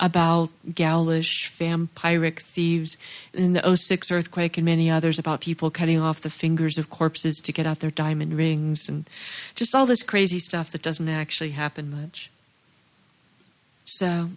[0.00, 2.96] about ghoulish vampiric thieves
[3.32, 7.38] in the 06 earthquake and many others about people cutting off the fingers of corpses
[7.38, 9.08] to get out their diamond rings and
[9.54, 12.30] just all this crazy stuff that doesn't actually happen much.
[13.84, 14.30] So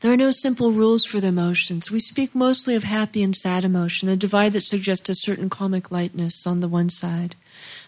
[0.00, 1.90] there are no simple rules for the emotions.
[1.90, 5.90] We speak mostly of happy and sad emotion, a divide that suggests a certain comic
[5.90, 7.34] lightness on the one side,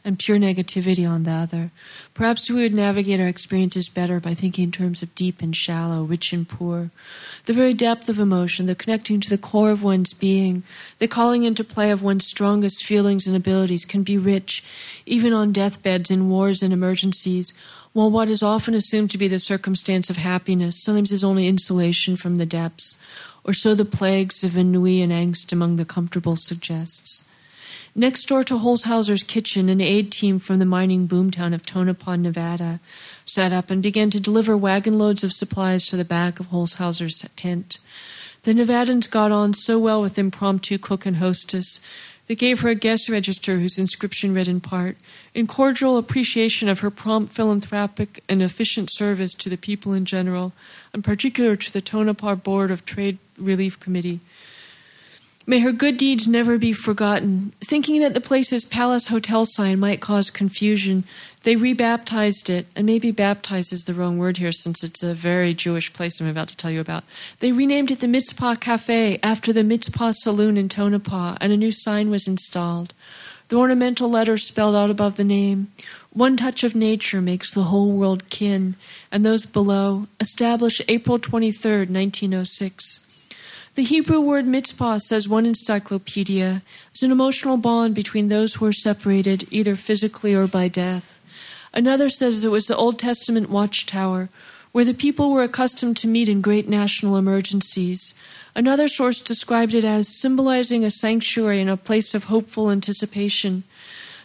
[0.04, 1.70] and pure negativity on the other.
[2.12, 6.02] Perhaps we would navigate our experiences better by thinking in terms of deep and shallow,
[6.02, 6.90] rich and poor.
[7.44, 10.64] The very depth of emotion, the connecting to the core of one's being,
[10.98, 14.64] the calling into play of one's strongest feelings and abilities can be rich,
[15.06, 17.52] even on deathbeds, in wars and emergencies,
[17.93, 22.16] while what is often assumed to be the circumstance of happiness sometimes is only insulation
[22.16, 22.99] from the depths
[23.45, 27.26] or so the plagues of ennui and angst among the comfortable suggests.
[27.95, 32.78] Next door to Holshouser's kitchen, an aid team from the mining boomtown of Tonopah, Nevada,
[33.24, 37.26] sat up and began to deliver wagon loads of supplies to the back of Holshouser's
[37.34, 37.78] tent.
[38.43, 41.80] The Nevadans got on so well with impromptu cook and hostess
[42.31, 44.97] they gave her a guest register whose inscription read in part
[45.35, 50.53] In cordial appreciation of her prompt philanthropic and efficient service to the people in general,
[50.95, 54.20] and particular to the Tonopah Board of Trade Relief Committee.
[55.47, 57.53] May her good deeds never be forgotten.
[57.62, 61.05] Thinking that the place's Palace Hotel sign might cause confusion,
[61.45, 65.55] they rebaptized it, and maybe baptized is the wrong word here since it's a very
[65.55, 67.05] Jewish place I'm about to tell you about.
[67.38, 71.72] They renamed it the Mizpah Cafe after the Mizpah Saloon in Tonopah, and a new
[71.72, 72.93] sign was installed.
[73.49, 75.72] The ornamental letters spelled out above the name
[76.12, 78.76] One touch of nature makes the whole world kin,
[79.11, 83.07] and those below, established April 23, 1906.
[83.76, 86.62] The Hebrew word mizpah, says one encyclopedia,
[86.92, 91.20] is an emotional bond between those who are separated, either physically or by death.
[91.72, 94.28] Another says it was the Old Testament watchtower,
[94.72, 98.12] where the people were accustomed to meet in great national emergencies.
[98.56, 103.62] Another source described it as symbolizing a sanctuary and a place of hopeful anticipation.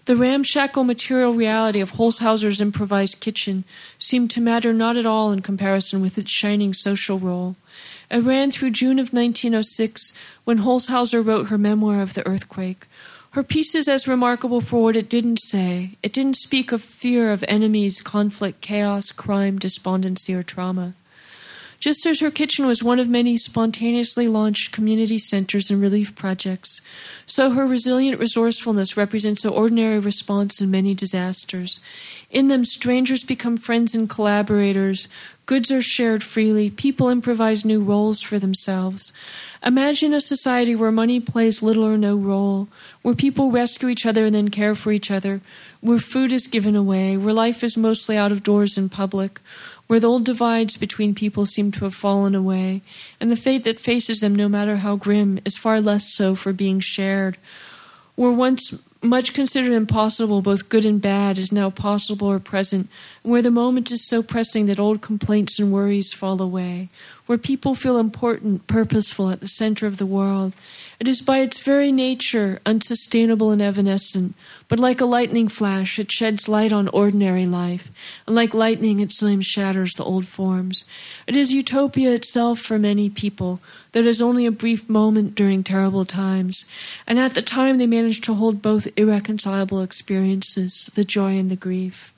[0.05, 3.63] The ramshackle material reality of Holshouser's improvised kitchen
[3.99, 7.55] seemed to matter not at all in comparison with its shining social role.
[8.09, 12.87] It ran through June of 1906 when Holshouser wrote her memoir of the earthquake.
[13.31, 15.97] Her piece is as remarkable for what it didn't say.
[16.01, 20.93] It didn't speak of fear of enemies, conflict, chaos, crime, despondency, or trauma.
[21.79, 26.81] Just as her kitchen was one of many spontaneously launched community centers and relief projects,
[27.25, 31.79] so her resilient resourcefulness represents the ordinary response in many disasters.
[32.31, 35.07] In them, strangers become friends and collaborators,
[35.45, 39.13] goods are shared freely, people improvise new roles for themselves.
[39.63, 42.67] Imagine a society where money plays little or no role,
[43.01, 45.41] where people rescue each other and then care for each other,
[45.81, 49.39] where food is given away, where life is mostly out of doors in public,
[49.87, 52.81] where the old divides between people seem to have fallen away,
[53.19, 56.53] and the fate that faces them, no matter how grim, is far less so for
[56.53, 57.37] being shared,
[58.15, 62.89] where once much considered impossible, both good and bad, is now possible or present,
[63.23, 66.89] where the moment is so pressing that old complaints and worries fall away,
[67.25, 70.53] where people feel important, purposeful, at the center of the world.
[70.99, 74.35] It is by its very nature unsustainable and evanescent,
[74.67, 77.89] but like a lightning flash, it sheds light on ordinary life,
[78.27, 80.85] and like lightning, it sometimes shatters the old forms.
[81.27, 83.59] It is utopia itself for many people,
[83.95, 86.65] that is only a brief moment during terrible times,
[87.07, 91.55] and at the time they manage to hold both irreconcilable experiences, the joy and the
[91.55, 92.13] grief.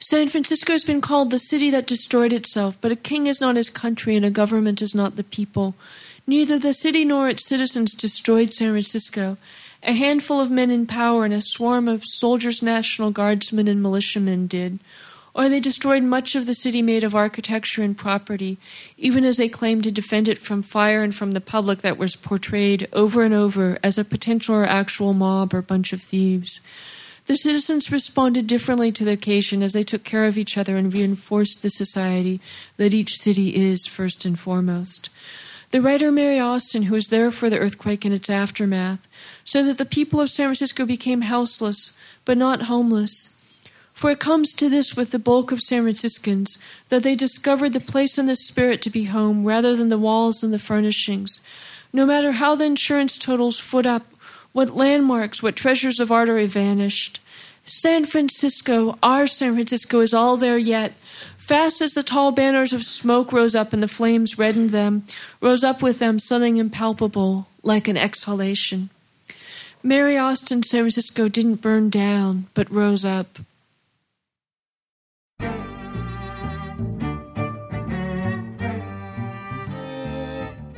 [0.00, 3.54] San Francisco has been called the city that destroyed itself, but a king is not
[3.54, 5.76] his country and a government is not the people.
[6.26, 9.36] Neither the city nor its citizens destroyed San Francisco.
[9.84, 14.48] A handful of men in power and a swarm of soldiers, National Guardsmen, and militiamen
[14.48, 14.80] did.
[15.38, 18.58] Or they destroyed much of the city made of architecture and property,
[18.96, 22.16] even as they claimed to defend it from fire and from the public that was
[22.16, 26.60] portrayed over and over as a potential or actual mob or bunch of thieves.
[27.26, 30.92] The citizens responded differently to the occasion as they took care of each other and
[30.92, 32.40] reinforced the society
[32.76, 35.08] that each city is first and foremost.
[35.70, 39.06] The writer Mary Austin, who was there for the earthquake and its aftermath,
[39.44, 43.30] said that the people of San Francisco became houseless, but not homeless.
[43.98, 46.56] For it comes to this with the bulk of San Franciscans
[46.88, 50.40] that they discovered the place in the spirit to be home rather than the walls
[50.40, 51.40] and the furnishings.
[51.92, 54.06] No matter how the insurance totals foot up
[54.52, 57.20] what landmarks, what treasures of art vanished.
[57.64, 60.94] San Francisco, our San Francisco, is all there yet.
[61.36, 65.06] Fast as the tall banners of smoke rose up and the flames reddened them,
[65.40, 68.90] rose up with them something impalpable, like an exhalation.
[69.82, 73.40] Mary Austin, San Francisco didn't burn down, but rose up.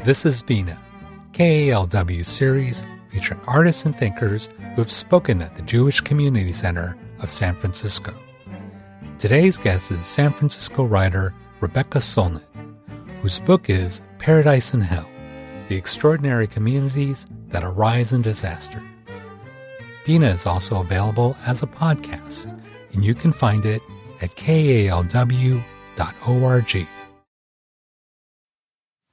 [0.03, 0.79] This is Bina,
[1.33, 7.31] KALW series featuring artists and thinkers who have spoken at the Jewish Community Center of
[7.31, 8.15] San Francisco.
[9.19, 12.47] Today's guest is San Francisco writer Rebecca Solnit,
[13.21, 15.07] whose book is Paradise and Hell
[15.69, 18.83] The Extraordinary Communities That Arise in Disaster.
[20.07, 22.59] Bina is also available as a podcast,
[22.95, 23.83] and you can find it
[24.23, 25.61] at kalw.org.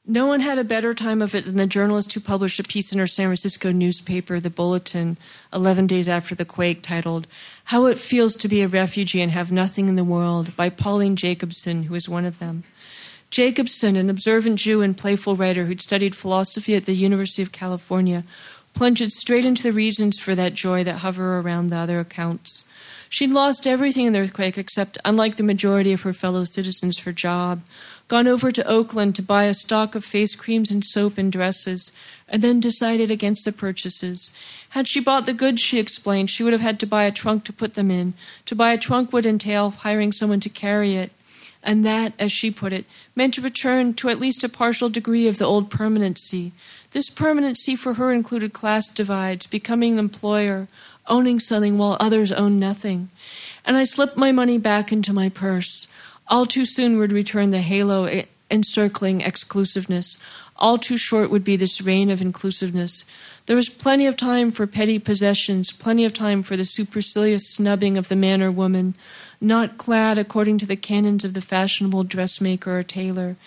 [0.09, 2.93] No one had a better time of it than the journalist who published a piece
[2.93, 5.17] in her San Francisco newspaper, The Bulletin,
[5.51, 7.27] 11 days after the quake, titled
[7.65, 11.17] How It Feels to Be a Refugee and Have Nothing in the World by Pauline
[11.17, 12.63] Jacobson, who was one of them.
[13.31, 18.23] Jacobson, an observant Jew and playful writer who'd studied philosophy at the University of California,
[18.73, 22.63] plunged straight into the reasons for that joy that hover around the other accounts.
[23.09, 27.13] She'd lost everything in the earthquake except, unlike the majority of her fellow citizens, her
[27.13, 27.61] job,
[28.07, 31.91] gone over to Oakland to buy a stock of face creams and soap and dresses,
[32.29, 34.31] and then decided against the purchases.
[34.69, 37.43] Had she bought the goods, she explained, she would have had to buy a trunk
[37.45, 38.13] to put them in.
[38.45, 41.11] To buy a trunk would entail hiring someone to carry it.
[41.63, 45.27] And that, as she put it, meant to return to at least a partial degree
[45.27, 46.53] of the old permanency.
[46.91, 50.69] This permanency for her included class divides, becoming an employer,
[51.07, 53.09] owning something while others owned nothing.
[53.65, 55.87] And I slipped my money back into my purse.
[56.29, 60.17] All too soon would return the halo encircling exclusiveness.
[60.57, 63.05] All too short would be this reign of inclusiveness.
[63.45, 67.97] There was plenty of time for petty possessions, plenty of time for the supercilious snubbing
[67.97, 68.95] of the man or woman,
[69.39, 73.37] not clad according to the canons of the fashionable dressmaker or tailor.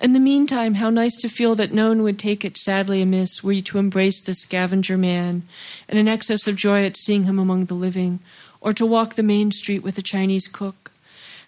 [0.00, 3.44] In the meantime, how nice to feel that no one would take it sadly amiss
[3.44, 5.44] were you to embrace the scavenger man,
[5.88, 8.18] in an excess of joy at seeing him among the living,
[8.60, 10.93] or to walk the main street with a Chinese cook.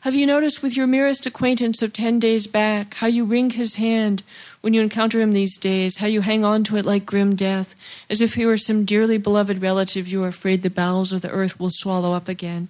[0.07, 3.75] Have you noticed with your merest acquaintance of ten days back how you wring his
[3.75, 4.23] hand
[4.61, 7.75] when you encounter him these days, how you hang on to it like grim death,
[8.09, 11.31] as if he were some dearly beloved relative you are afraid the bowels of the
[11.31, 12.69] earth will swallow up again?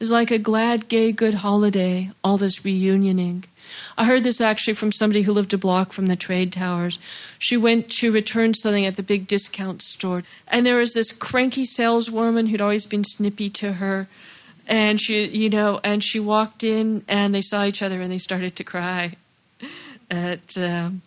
[0.00, 3.44] It's like a glad, gay, good holiday, all this reunioning.
[3.98, 6.98] I heard this actually from somebody who lived a block from the trade towers.
[7.38, 11.66] She went to return something at the big discount store, and there was this cranky
[11.66, 14.08] saleswoman who'd always been snippy to her
[14.68, 18.18] and she you know and she walked in and they saw each other and they
[18.18, 19.16] started to cry
[20.10, 21.02] at um,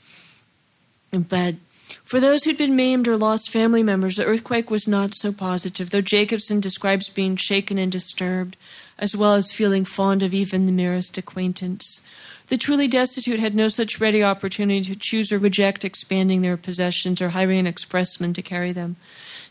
[1.13, 1.55] but
[2.03, 5.91] for those who'd been maimed or lost family members the earthquake was not so positive
[5.91, 8.57] though jacobson describes being shaken and disturbed
[9.01, 12.01] as well as feeling fond of even the merest acquaintance.
[12.47, 17.21] The truly destitute had no such ready opportunity to choose or reject expanding their possessions
[17.21, 18.97] or hiring an expressman to carry them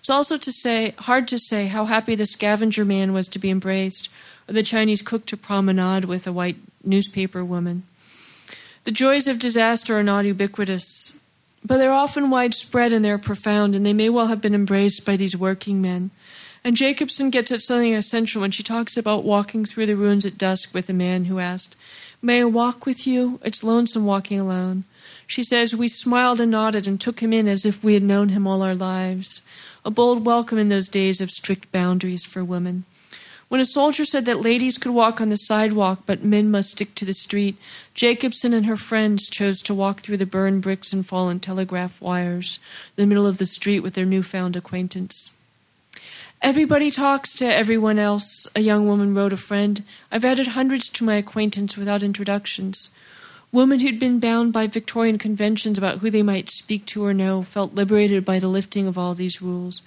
[0.00, 3.50] it's also to say hard to say how happy the scavenger man was to be
[3.50, 4.08] embraced,
[4.48, 7.82] or the Chinese cook to promenade with a white newspaper woman.
[8.84, 11.12] The joys of disaster are not ubiquitous,
[11.62, 15.16] but they're often widespread and they're profound, and they may well have been embraced by
[15.16, 16.10] these working men.
[16.64, 20.38] And Jacobson gets at something essential when she talks about walking through the ruins at
[20.38, 21.76] dusk with a man who asked,
[22.22, 23.38] May I walk with you?
[23.42, 24.84] It's lonesome walking alone.
[25.30, 28.30] She says, We smiled and nodded and took him in as if we had known
[28.30, 29.42] him all our lives
[29.84, 32.84] a bold welcome in those days of strict boundaries for women.
[33.48, 36.96] When a soldier said that ladies could walk on the sidewalk but men must stick
[36.96, 37.56] to the street,
[37.94, 42.58] Jacobson and her friends chose to walk through the burned bricks and fallen telegraph wires,
[42.96, 45.34] the middle of the street with their newfound acquaintance.
[46.42, 49.84] Everybody talks to everyone else, a young woman wrote a friend.
[50.10, 52.90] I've added hundreds to my acquaintance without introductions.
[53.52, 57.42] Women who'd been bound by Victorian conventions about who they might speak to or know
[57.42, 59.82] felt liberated by the lifting of all these rules,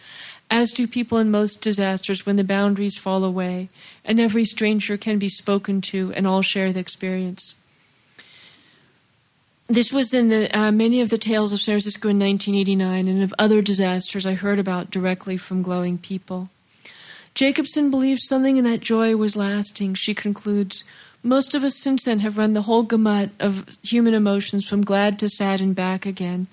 [0.52, 3.70] as do people in most disasters when the boundaries fall away
[4.04, 7.56] and every stranger can be spoken to and all share the experience.
[9.68, 13.24] This was in the, uh, many of the tales of San Francisco in 1989 and
[13.24, 16.50] of other disasters I heard about directly from glowing people.
[17.34, 19.96] Jacobson believes something in that joy was lasting.
[19.96, 20.84] She concludes,
[21.24, 25.18] most of us since then have run the whole gamut of human emotions from glad
[25.20, 26.48] to sad and back again.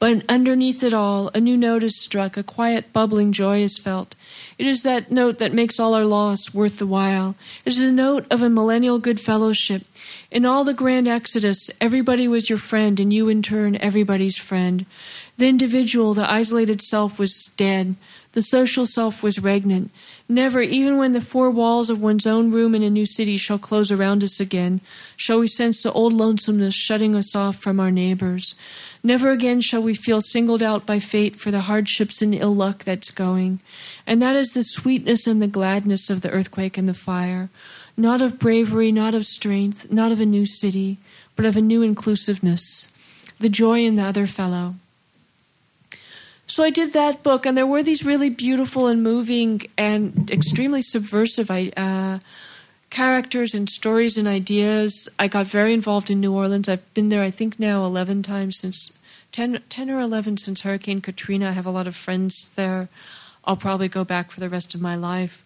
[0.00, 4.14] But underneath it all, a new note is struck, a quiet, bubbling joy is felt.
[4.56, 7.36] It is that note that makes all our loss worth the while.
[7.66, 9.82] It is the note of a millennial good fellowship.
[10.30, 14.86] In all the grand exodus, everybody was your friend, and you in turn everybody's friend.
[15.36, 17.96] The individual, the isolated self, was dead.
[18.32, 19.90] The social self was regnant.
[20.28, 23.58] Never, even when the four walls of one's own room in a new city shall
[23.58, 24.80] close around us again,
[25.16, 28.54] shall we sense the old lonesomeness shutting us off from our neighbors.
[29.02, 32.84] Never again shall we feel singled out by fate for the hardships and ill luck
[32.84, 33.60] that's going.
[34.06, 37.50] And that is the sweetness and the gladness of the earthquake and the fire.
[37.96, 40.98] Not of bravery, not of strength, not of a new city,
[41.34, 42.92] but of a new inclusiveness.
[43.40, 44.74] The joy in the other fellow.
[46.50, 50.82] So I did that book, and there were these really beautiful and moving and extremely
[50.82, 52.18] subversive uh,
[52.90, 55.08] characters and stories and ideas.
[55.16, 56.68] I got very involved in New Orleans.
[56.68, 58.98] I've been there, I think, now 11 times since
[59.30, 61.50] 10, 10 or 11 since Hurricane Katrina.
[61.50, 62.88] I have a lot of friends there.
[63.44, 65.44] I'll probably go back for the rest of my life.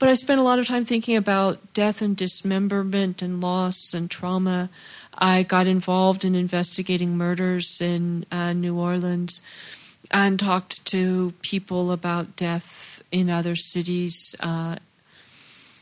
[0.00, 4.10] But I spent a lot of time thinking about death and dismemberment and loss and
[4.10, 4.68] trauma.
[5.16, 9.40] I got involved in investigating murders in uh, New Orleans
[10.10, 14.34] and talked to people about death in other cities.
[14.40, 14.76] Uh,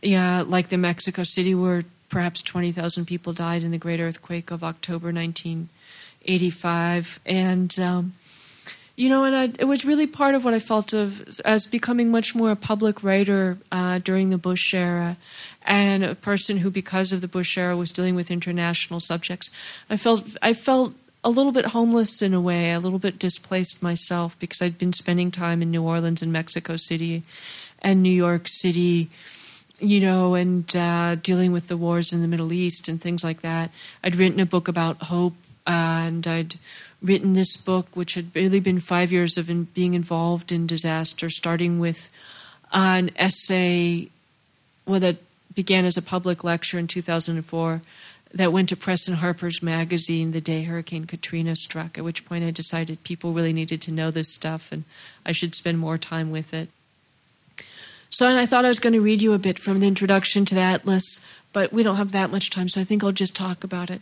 [0.03, 4.64] yeah, like the Mexico City, where perhaps 20,000 people died in the great earthquake of
[4.64, 7.20] October 1985.
[7.26, 8.14] And um,
[8.99, 12.11] you know, and I, it was really part of what I felt of as becoming
[12.11, 15.16] much more a public writer uh, during the Bush era,
[15.62, 19.51] and a person who, because of the Bush era, was dealing with international subjects.
[19.89, 20.95] I felt I felt
[21.25, 24.93] a little bit homeless in a way, a little bit displaced myself because I'd been
[24.93, 27.23] spending time in New Orleans and Mexico City,
[27.81, 29.09] and New York City
[29.81, 33.43] you know, and uh, dealing with the wars in the Middle East and things like
[33.43, 33.71] that.
[34.03, 35.35] I'd written a book about hope,
[35.66, 36.57] uh, and I'd
[37.01, 41.31] written this book, which had really been five years of in, being involved in disaster,
[41.31, 42.09] starting with
[42.73, 44.09] an essay
[44.85, 45.19] well, that
[45.55, 47.81] began as a public lecture in 2004
[48.39, 52.45] that went to Press and Harper's magazine the day Hurricane Katrina struck, at which point
[52.45, 54.84] I decided people really needed to know this stuff and
[55.26, 56.68] I should spend more time with it.
[58.11, 60.45] So, and I thought I was going to read you a bit from the introduction
[60.47, 63.34] to the Atlas, but we don't have that much time, so I think I'll just
[63.34, 64.01] talk about it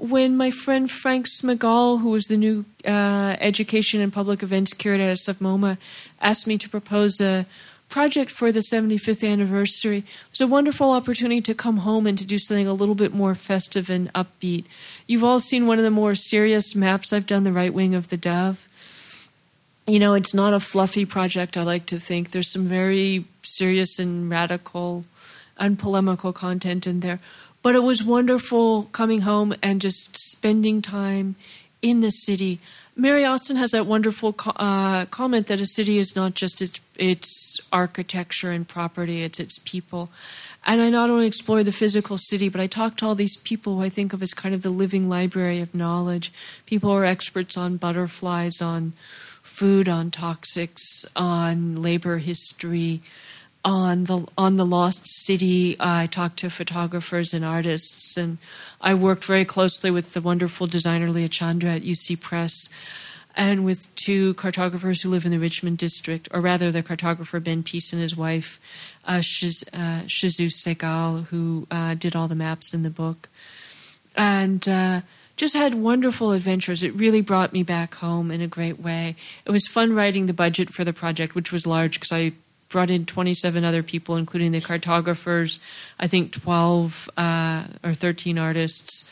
[0.00, 5.10] when my friend Frank Smigiel, who was the new uh, education and public events curator
[5.10, 5.78] at SF MoMA,
[6.22, 7.44] asked me to propose a
[7.90, 10.04] project for the 75th anniversary.
[10.30, 13.34] Was a wonderful opportunity to come home and to do something a little bit more
[13.34, 14.64] festive and upbeat.
[15.06, 18.08] You've all seen one of the more serious maps I've done, the right wing of
[18.08, 18.66] the Dove.
[19.86, 22.30] You know, it's not a fluffy project, I like to think.
[22.30, 25.04] There's some very serious and radical,
[25.58, 27.18] unpolemical content in there.
[27.60, 31.34] But it was wonderful coming home and just spending time
[31.82, 32.60] in the city.
[33.00, 37.58] Mary Austin has that wonderful uh, comment that a city is not just its its
[37.72, 40.10] architecture and property; it's its people.
[40.66, 43.76] And I not only explore the physical city, but I talk to all these people
[43.76, 46.30] who I think of as kind of the living library of knowledge.
[46.66, 48.92] People who are experts on butterflies, on
[49.40, 53.00] food, on toxics, on labor history,
[53.64, 58.38] on the on the lost city i talked to photographers and artists and
[58.80, 62.70] i worked very closely with the wonderful designer Lia Tjandra at uc press
[63.36, 67.62] and with two cartographers who live in the richmond district or rather the cartographer Ben
[67.62, 68.58] Pease and his wife
[69.04, 73.28] uh, Shiz, uh, Shizue Seigel who uh, did all the maps in the book
[74.16, 75.02] and uh,
[75.36, 76.82] just had wonderful adventures.
[76.82, 79.16] It really brought me back home in a great way.
[79.46, 82.32] It was fun writing the budget for the project, which was large because I
[82.70, 85.60] brought in 27 other people, including the cartographers,
[85.98, 89.10] I think 12 uh, or 13 artists,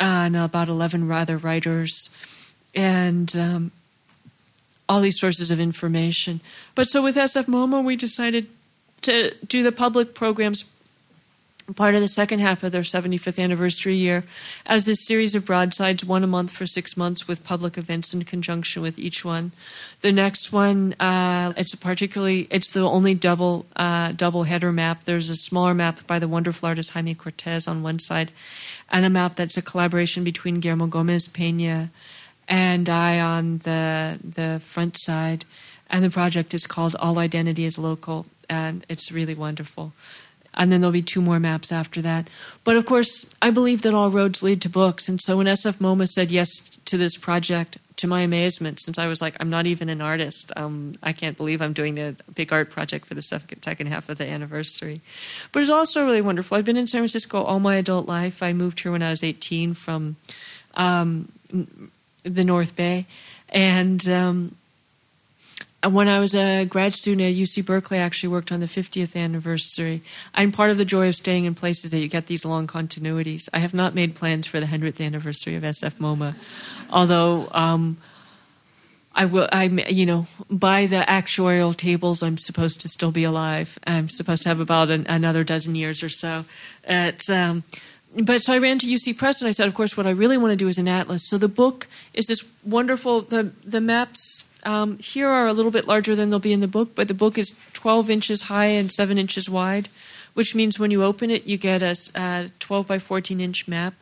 [0.00, 2.10] and about 11 rather writers,
[2.74, 3.70] and um,
[4.88, 6.40] all these sources of information.
[6.74, 8.48] But so with SF MoMA, we decided
[9.02, 10.64] to do the public programs
[11.74, 14.22] part of the second half of their 75th anniversary year
[14.64, 18.24] as this series of broadsides, one a month for six months with public events in
[18.24, 19.52] conjunction with each one.
[20.00, 25.04] The next one, uh, it's particularly, it's the only double uh, double header map.
[25.04, 28.32] There's a smaller map by the wonderful artist Jaime Cortez on one side,
[28.90, 31.90] and a map that's a collaboration between Guillermo Gomez Pena
[32.48, 35.44] and I on the the front side.
[35.90, 39.94] And the project is called All Identity is Local, and it's really wonderful
[40.58, 42.28] and then there'll be two more maps after that.
[42.64, 45.76] But of course, I believe that all roads lead to books, and so when SF
[45.76, 49.66] MoMA said yes to this project, to my amazement, since I was like, I'm not
[49.66, 53.22] even an artist, um, I can't believe I'm doing the big art project for the
[53.22, 55.00] second, second half of the anniversary.
[55.50, 56.56] But it's also really wonderful.
[56.56, 58.40] I've been in San Francisco all my adult life.
[58.40, 60.14] I moved here when I was 18 from
[60.74, 61.32] um,
[62.22, 63.06] the North Bay,
[63.48, 64.54] and um,
[65.86, 69.14] when I was a grad student at UC Berkeley, I actually worked on the 50th
[69.14, 70.02] anniversary.
[70.34, 73.48] I'm part of the joy of staying in places that you get these long continuities.
[73.52, 76.34] I have not made plans for the 100th anniversary of SF MoMA,
[76.90, 77.96] although um,
[79.14, 79.48] I will.
[79.52, 83.78] I you know by the actuarial tables, I'm supposed to still be alive.
[83.86, 86.44] I'm supposed to have about an, another dozen years or so.
[86.84, 87.62] At um,
[88.16, 90.38] but so I ran to UC Press and I said, of course, what I really
[90.38, 91.28] want to do is an atlas.
[91.28, 93.22] So the book is this wonderful.
[93.22, 96.68] The the maps um, here are a little bit larger than they'll be in the
[96.68, 99.88] book, but the book is 12 inches high and 7 inches wide,
[100.34, 103.94] which means when you open it, you get a, a 12 by 14 inch map,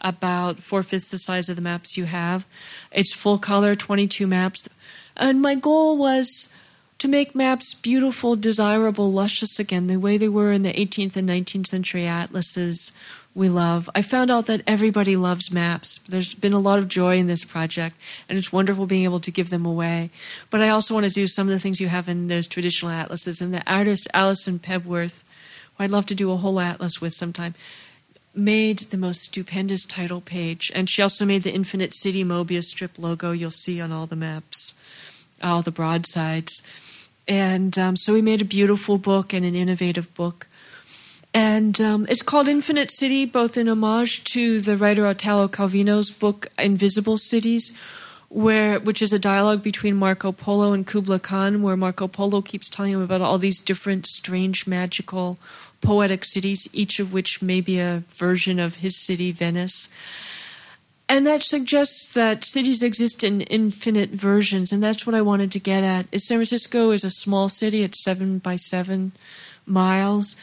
[0.00, 2.46] about four fifths the size of the maps you have.
[2.92, 4.68] It's full color, 22 maps.
[5.16, 6.52] And my goal was
[6.98, 11.28] to make maps beautiful, desirable, luscious again, the way they were in the 18th and
[11.28, 12.92] 19th century atlases
[13.38, 13.88] we love.
[13.94, 16.00] I found out that everybody loves maps.
[16.08, 17.94] There's been a lot of joy in this project,
[18.28, 20.10] and it's wonderful being able to give them away.
[20.50, 22.90] But I also want to do some of the things you have in those traditional
[22.90, 23.40] atlases.
[23.40, 25.22] And the artist Alison Pebworth,
[25.76, 27.54] who I'd love to do a whole atlas with sometime,
[28.34, 30.72] made the most stupendous title page.
[30.74, 34.16] And she also made the Infinite City Mobius strip logo you'll see on all the
[34.16, 34.74] maps,
[35.40, 36.60] all the broadsides.
[37.28, 40.47] And um, so we made a beautiful book and an innovative book
[41.34, 46.48] and um, it's called Infinite City, both in homage to the writer Italo Calvino's book
[46.58, 47.76] Invisible Cities,
[48.28, 52.68] where which is a dialogue between Marco Polo and Kubla Khan, where Marco Polo keeps
[52.68, 55.38] telling him about all these different, strange, magical,
[55.80, 59.88] poetic cities, each of which may be a version of his city, Venice.
[61.10, 65.58] And that suggests that cities exist in infinite versions, and that's what I wanted to
[65.58, 66.06] get at.
[66.12, 69.12] Is San Francisco is a small city; it's seven by seven
[69.64, 70.36] miles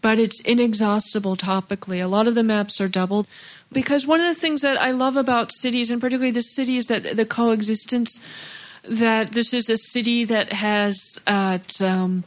[0.00, 2.02] but it's inexhaustible topically.
[2.02, 3.26] A lot of the maps are doubled
[3.72, 6.86] because one of the things that I love about cities, and particularly this city, is
[6.86, 8.20] that the coexistence.
[8.86, 12.24] That this is a city that has, um,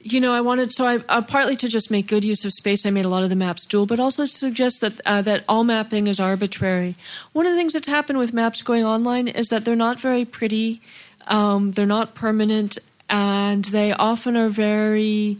[0.00, 2.84] you know, I wanted so I uh, partly to just make good use of space.
[2.84, 5.44] I made a lot of the maps dual, but also to suggest that uh, that
[5.48, 6.94] all mapping is arbitrary.
[7.32, 10.26] One of the things that's happened with maps going online is that they're not very
[10.26, 10.82] pretty,
[11.26, 12.76] um, they're not permanent,
[13.08, 15.38] and they often are very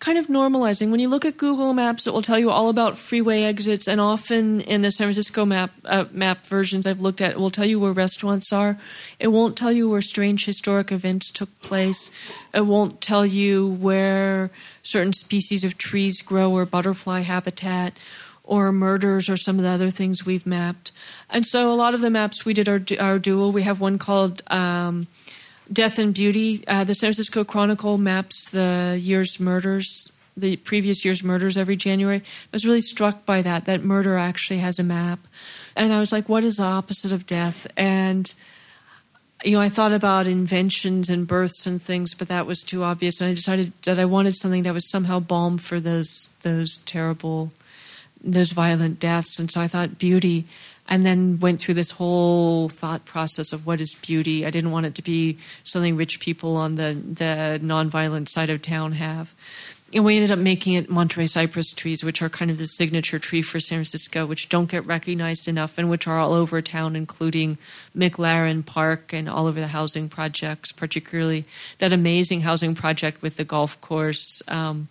[0.00, 0.90] kind of normalizing.
[0.90, 4.00] When you look at Google Maps, it will tell you all about freeway exits, and
[4.00, 7.64] often in the San Francisco map uh, map versions I've looked at, it will tell
[7.64, 8.78] you where restaurants are.
[9.18, 12.10] It won't tell you where strange historic events took place.
[12.54, 14.50] It won't tell you where
[14.82, 17.98] certain species of trees grow or butterfly habitat
[18.44, 20.90] or murders or some of the other things we've mapped.
[21.28, 23.52] And so a lot of the maps we did are, are dual.
[23.52, 25.06] We have one called um,
[25.72, 26.64] Death and Beauty.
[26.66, 32.18] Uh, the San Francisco Chronicle maps the year's murders, the previous year's murders every January.
[32.18, 33.64] I was really struck by that.
[33.66, 35.20] That murder actually has a map.
[35.76, 37.66] And I was like, what is the opposite of death?
[37.76, 38.32] And
[39.44, 43.20] you know, I thought about inventions and births and things, but that was too obvious.
[43.20, 47.50] And I decided that I wanted something that was somehow balm for those those terrible,
[48.22, 49.38] those violent deaths.
[49.38, 50.44] And so I thought beauty
[50.88, 54.46] and then went through this whole thought process of what is beauty.
[54.46, 58.62] I didn't want it to be something rich people on the the nonviolent side of
[58.62, 59.34] town have.
[59.94, 63.18] And we ended up making it Monterey cypress trees, which are kind of the signature
[63.18, 66.94] tree for San Francisco, which don't get recognized enough and which are all over town,
[66.94, 67.56] including
[67.96, 71.46] McLaren Park and all over the housing projects, particularly
[71.78, 74.42] that amazing housing project with the golf course.
[74.46, 74.88] Um,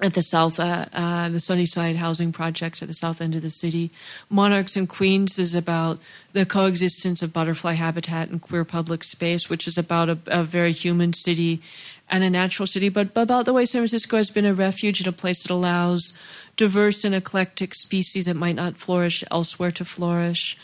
[0.00, 3.50] at the south, uh, uh, the Sunnyside housing projects at the south end of the
[3.50, 3.90] city.
[4.28, 5.98] Monarchs and Queens is about
[6.32, 10.72] the coexistence of butterfly habitat and queer public space, which is about a, a very
[10.72, 11.60] human city
[12.08, 15.00] and a natural city, but, but about the way San Francisco has been a refuge
[15.00, 16.12] and a place that allows
[16.56, 20.58] diverse and eclectic species that might not flourish elsewhere to flourish.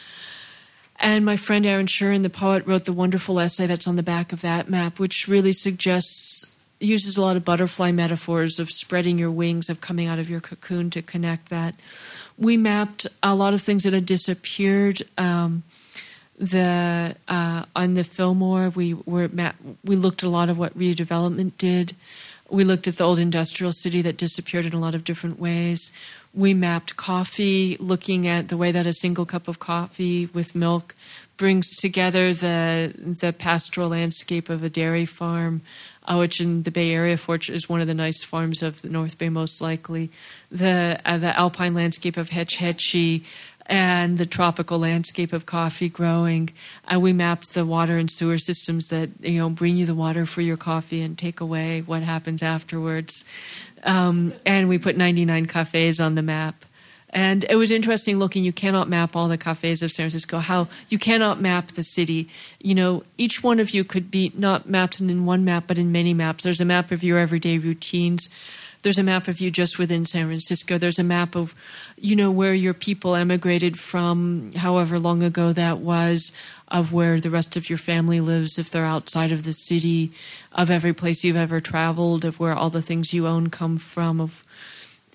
[0.99, 4.33] And my friend Aaron Shurin, the poet, wrote the wonderful essay that's on the back
[4.33, 9.31] of that map, which really suggests uses a lot of butterfly metaphors of spreading your
[9.31, 11.77] wings, of coming out of your cocoon to connect that.
[12.39, 15.03] We mapped a lot of things that had disappeared.
[15.17, 15.63] Um,
[16.39, 20.79] the uh, on the Fillmore, we were map- we looked at a lot of what
[20.79, 21.95] redevelopment did.
[22.49, 25.91] We looked at the old industrial city that disappeared in a lot of different ways.
[26.33, 30.95] We mapped coffee, looking at the way that a single cup of coffee with milk
[31.37, 35.63] brings together the the pastoral landscape of a dairy farm,
[36.07, 39.19] uh, which in the Bay Area is one of the nice farms of the North
[39.19, 40.11] Bay, most likely.
[40.51, 43.25] The uh, the alpine landscape of Hetch Hetchy
[43.69, 46.51] and the tropical landscape of coffee growing.
[46.93, 50.27] Uh, we mapped the water and sewer systems that you know bring you the water
[50.27, 53.25] for your coffee and take away what happens afterwards.
[53.83, 56.65] Um, and we put 99 cafes on the map.
[57.11, 58.45] And it was interesting looking.
[58.45, 60.39] You cannot map all the cafes of San Francisco.
[60.39, 62.29] How you cannot map the city.
[62.61, 65.93] You know, each one of you could be not mapped in one map, but in
[65.93, 66.45] many maps.
[66.45, 68.29] There's a map of your everyday routines.
[68.83, 70.79] There's a map of you just within San Francisco.
[70.79, 71.55] There's a map of,
[71.97, 76.33] you know, where your people emigrated from, however long ago that was,
[76.69, 80.13] of where the rest of your family lives if they're outside of the city,
[80.53, 84.21] of every place you've ever traveled, of where all the things you own come from,
[84.21, 84.45] of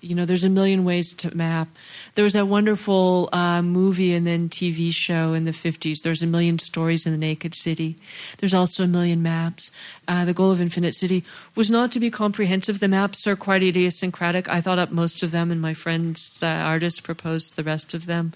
[0.02, 1.68] you know, there's a million ways to map.
[2.16, 6.02] There was that wonderful uh, movie and then TV show in the 50s.
[6.02, 7.96] There's a million stories in the Naked City.
[8.38, 9.70] There's also a million maps.
[10.08, 11.24] Uh, the goal of Infinite City
[11.54, 12.80] was not to be comprehensive.
[12.80, 14.48] The maps are quite idiosyncratic.
[14.48, 18.06] I thought up most of them, and my friends, uh, artists, proposed the rest of
[18.06, 18.32] them.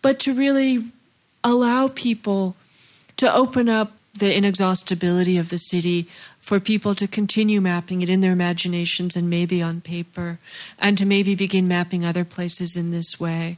[0.00, 0.84] But to really
[1.44, 2.56] allow people
[3.18, 6.08] to open up the inexhaustibility of the city
[6.40, 10.38] for people to continue mapping it in their imaginations and maybe on paper,
[10.78, 13.56] and to maybe begin mapping other places in this way.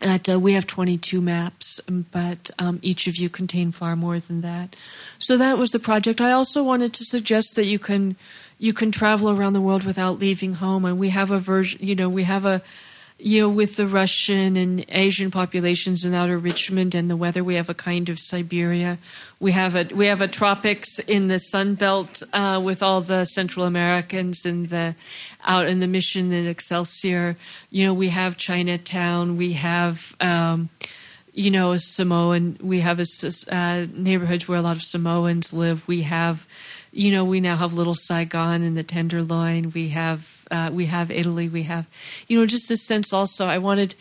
[0.00, 4.40] At, uh, we have 22 maps, but um, each of you contain far more than
[4.42, 4.76] that.
[5.18, 6.20] So that was the project.
[6.20, 8.16] I also wanted to suggest that you can
[8.58, 11.80] you can travel around the world without leaving home, and we have a version.
[11.82, 12.62] You know, we have a
[13.24, 17.54] you know, with the Russian and Asian populations in outer Richmond and the weather, we
[17.54, 18.98] have a kind of Siberia.
[19.40, 23.24] We have a we have a tropics in the Sun Belt uh, with all the
[23.24, 24.94] Central Americans and the
[25.42, 27.34] out in the Mission and Excelsior.
[27.70, 29.38] You know, we have Chinatown.
[29.38, 30.14] We have.
[30.20, 30.68] Um,
[31.36, 32.58] you know, a Samoan.
[32.60, 33.06] We have a,
[33.50, 35.88] uh, neighborhoods where a lot of Samoans live.
[35.88, 36.46] We have,
[36.92, 39.72] you know, we now have Little Saigon and the Tenderloin.
[39.74, 41.86] We have uh, we have Italy, we have,
[42.28, 43.46] you know, just this sense also.
[43.46, 43.94] I wanted,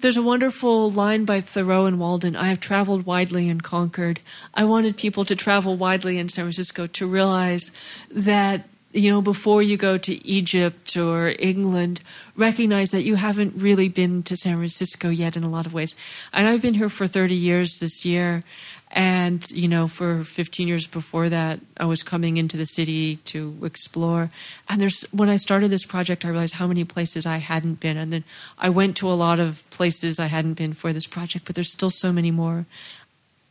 [0.00, 4.20] there's a wonderful line by Thoreau and Walden I have traveled widely and Concord.
[4.54, 7.72] I wanted people to travel widely in San Francisco to realize
[8.10, 12.00] that, you know, before you go to Egypt or England,
[12.36, 15.94] recognize that you haven't really been to San Francisco yet in a lot of ways.
[16.32, 18.42] And I've been here for 30 years this year.
[18.90, 23.56] And, you know, for 15 years before that, I was coming into the city to
[23.62, 24.30] explore.
[24.68, 27.98] And there's, when I started this project, I realized how many places I hadn't been.
[27.98, 28.24] And then
[28.58, 31.70] I went to a lot of places I hadn't been for this project, but there's
[31.70, 32.64] still so many more.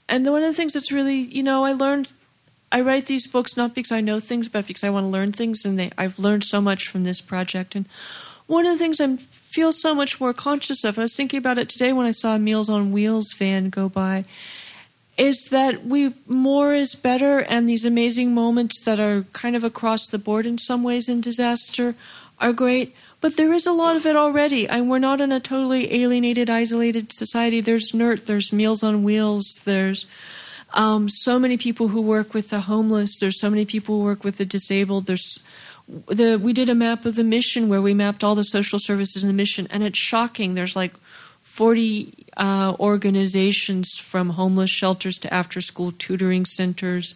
[0.10, 2.08] And one of the things that's really, you know, I learned,
[2.72, 5.34] I write these books not because I know things, but because I want to learn
[5.34, 5.66] things.
[5.66, 7.76] And they, I've learned so much from this project.
[7.76, 7.86] And
[8.48, 11.60] one of the things I feel so much more conscious of, I was thinking about
[11.60, 14.26] it today when I saw a Meals on Wheels van go by
[15.18, 20.08] is that we more is better and these amazing moments that are kind of across
[20.08, 21.96] the board in some ways in disaster
[22.40, 22.96] are great.
[23.20, 26.50] But there is a lot of it already and we're not in a totally alienated
[26.50, 27.62] isolated society.
[27.62, 30.06] There's NERT there's meals on wheels there's
[30.74, 34.24] um, so many people who work with the homeless there's so many people who work
[34.24, 35.40] with the disabled there's
[35.88, 39.24] the we did a map of the mission where we mapped all the social services
[39.24, 40.54] in the mission and it's shocking.
[40.54, 40.94] There's like
[41.42, 47.16] 40 uh, organizations from homeless shelters to after school tutoring centers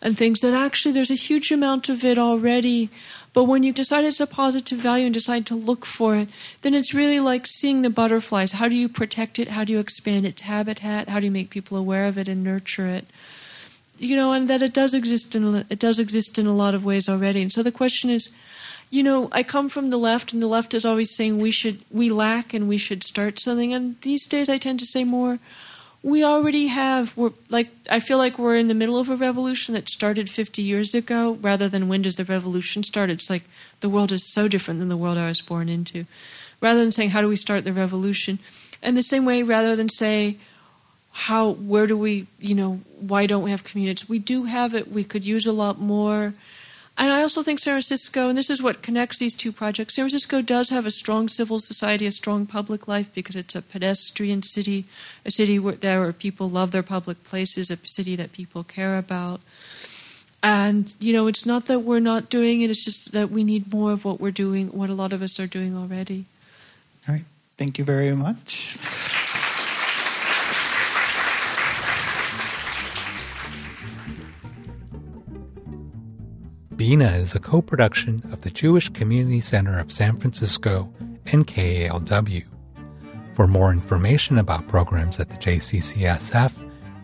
[0.00, 2.88] and things that actually there's a huge amount of it already.
[3.32, 6.30] But when you decide it's a positive value and decide to look for it,
[6.62, 8.52] then it's really like seeing the butterflies.
[8.52, 9.48] How do you protect it?
[9.48, 11.08] How do you expand its habitat?
[11.08, 13.06] How do you make people aware of it and nurture it?
[13.98, 16.84] You know, and that it does exist in it does exist in a lot of
[16.84, 17.42] ways already.
[17.42, 18.30] And so the question is,
[18.90, 21.80] you know, I come from the left, and the left is always saying we should,
[21.90, 23.72] we lack, and we should start something.
[23.72, 25.38] And these days, I tend to say more,
[26.02, 27.16] we already have.
[27.16, 30.60] We're like, I feel like we're in the middle of a revolution that started 50
[30.60, 33.10] years ago, rather than when does the revolution start?
[33.10, 33.44] It's like
[33.78, 36.04] the world is so different than the world I was born into.
[36.60, 38.40] Rather than saying how do we start the revolution,
[38.82, 40.36] and the same way, rather than say
[41.12, 44.08] how, where do we, you know, why don't we have communities?
[44.08, 44.90] We do have it.
[44.90, 46.34] We could use a lot more
[47.00, 50.02] and I also think San Francisco, and this is what connects these two projects, San
[50.02, 54.42] Francisco does have a strong civil society, a strong public life because it's a pedestrian
[54.42, 54.84] city,
[55.24, 59.40] a city where, people love their public places, a city that people care about.
[60.42, 63.72] And, you know, it's not that we're not doing it, it's just that we need
[63.72, 66.26] more of what we're doing, what a lot of us are doing already.
[67.08, 67.24] All right.
[67.56, 68.76] Thank you very much.
[76.80, 80.90] Bina is a co production of the Jewish Community Center of San Francisco
[81.26, 82.46] and KALW.
[83.34, 86.54] For more information about programs at the JCCSF,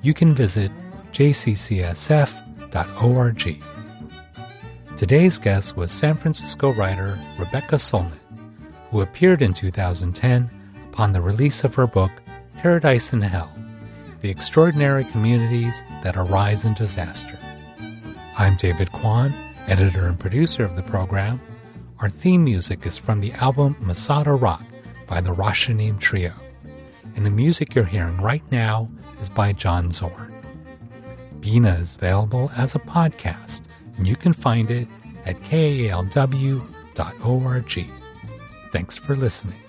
[0.01, 0.73] you can visit
[1.13, 1.63] jccsf.org.
[4.97, 8.17] Today's guest was San Francisco writer Rebecca Solnit,
[8.91, 10.51] who appeared in 2010
[10.87, 12.13] upon the release of her book
[12.55, 13.55] Paradise in Hell
[14.23, 17.39] The Extraordinary Communities That Arise in Disaster.
[18.39, 19.35] I'm David Kwan
[19.67, 21.41] editor and producer of the program.
[21.99, 24.63] Our theme music is from the album Masada Rock
[25.07, 26.33] by the Rashanim Trio.
[27.15, 28.91] And the music you're hearing right now
[29.21, 30.35] is by John Zorn.
[31.41, 33.63] Bina is available as a podcast,
[33.97, 34.89] and you can find it
[35.25, 36.61] at kalw.org.
[38.73, 39.66] Thanks for listening.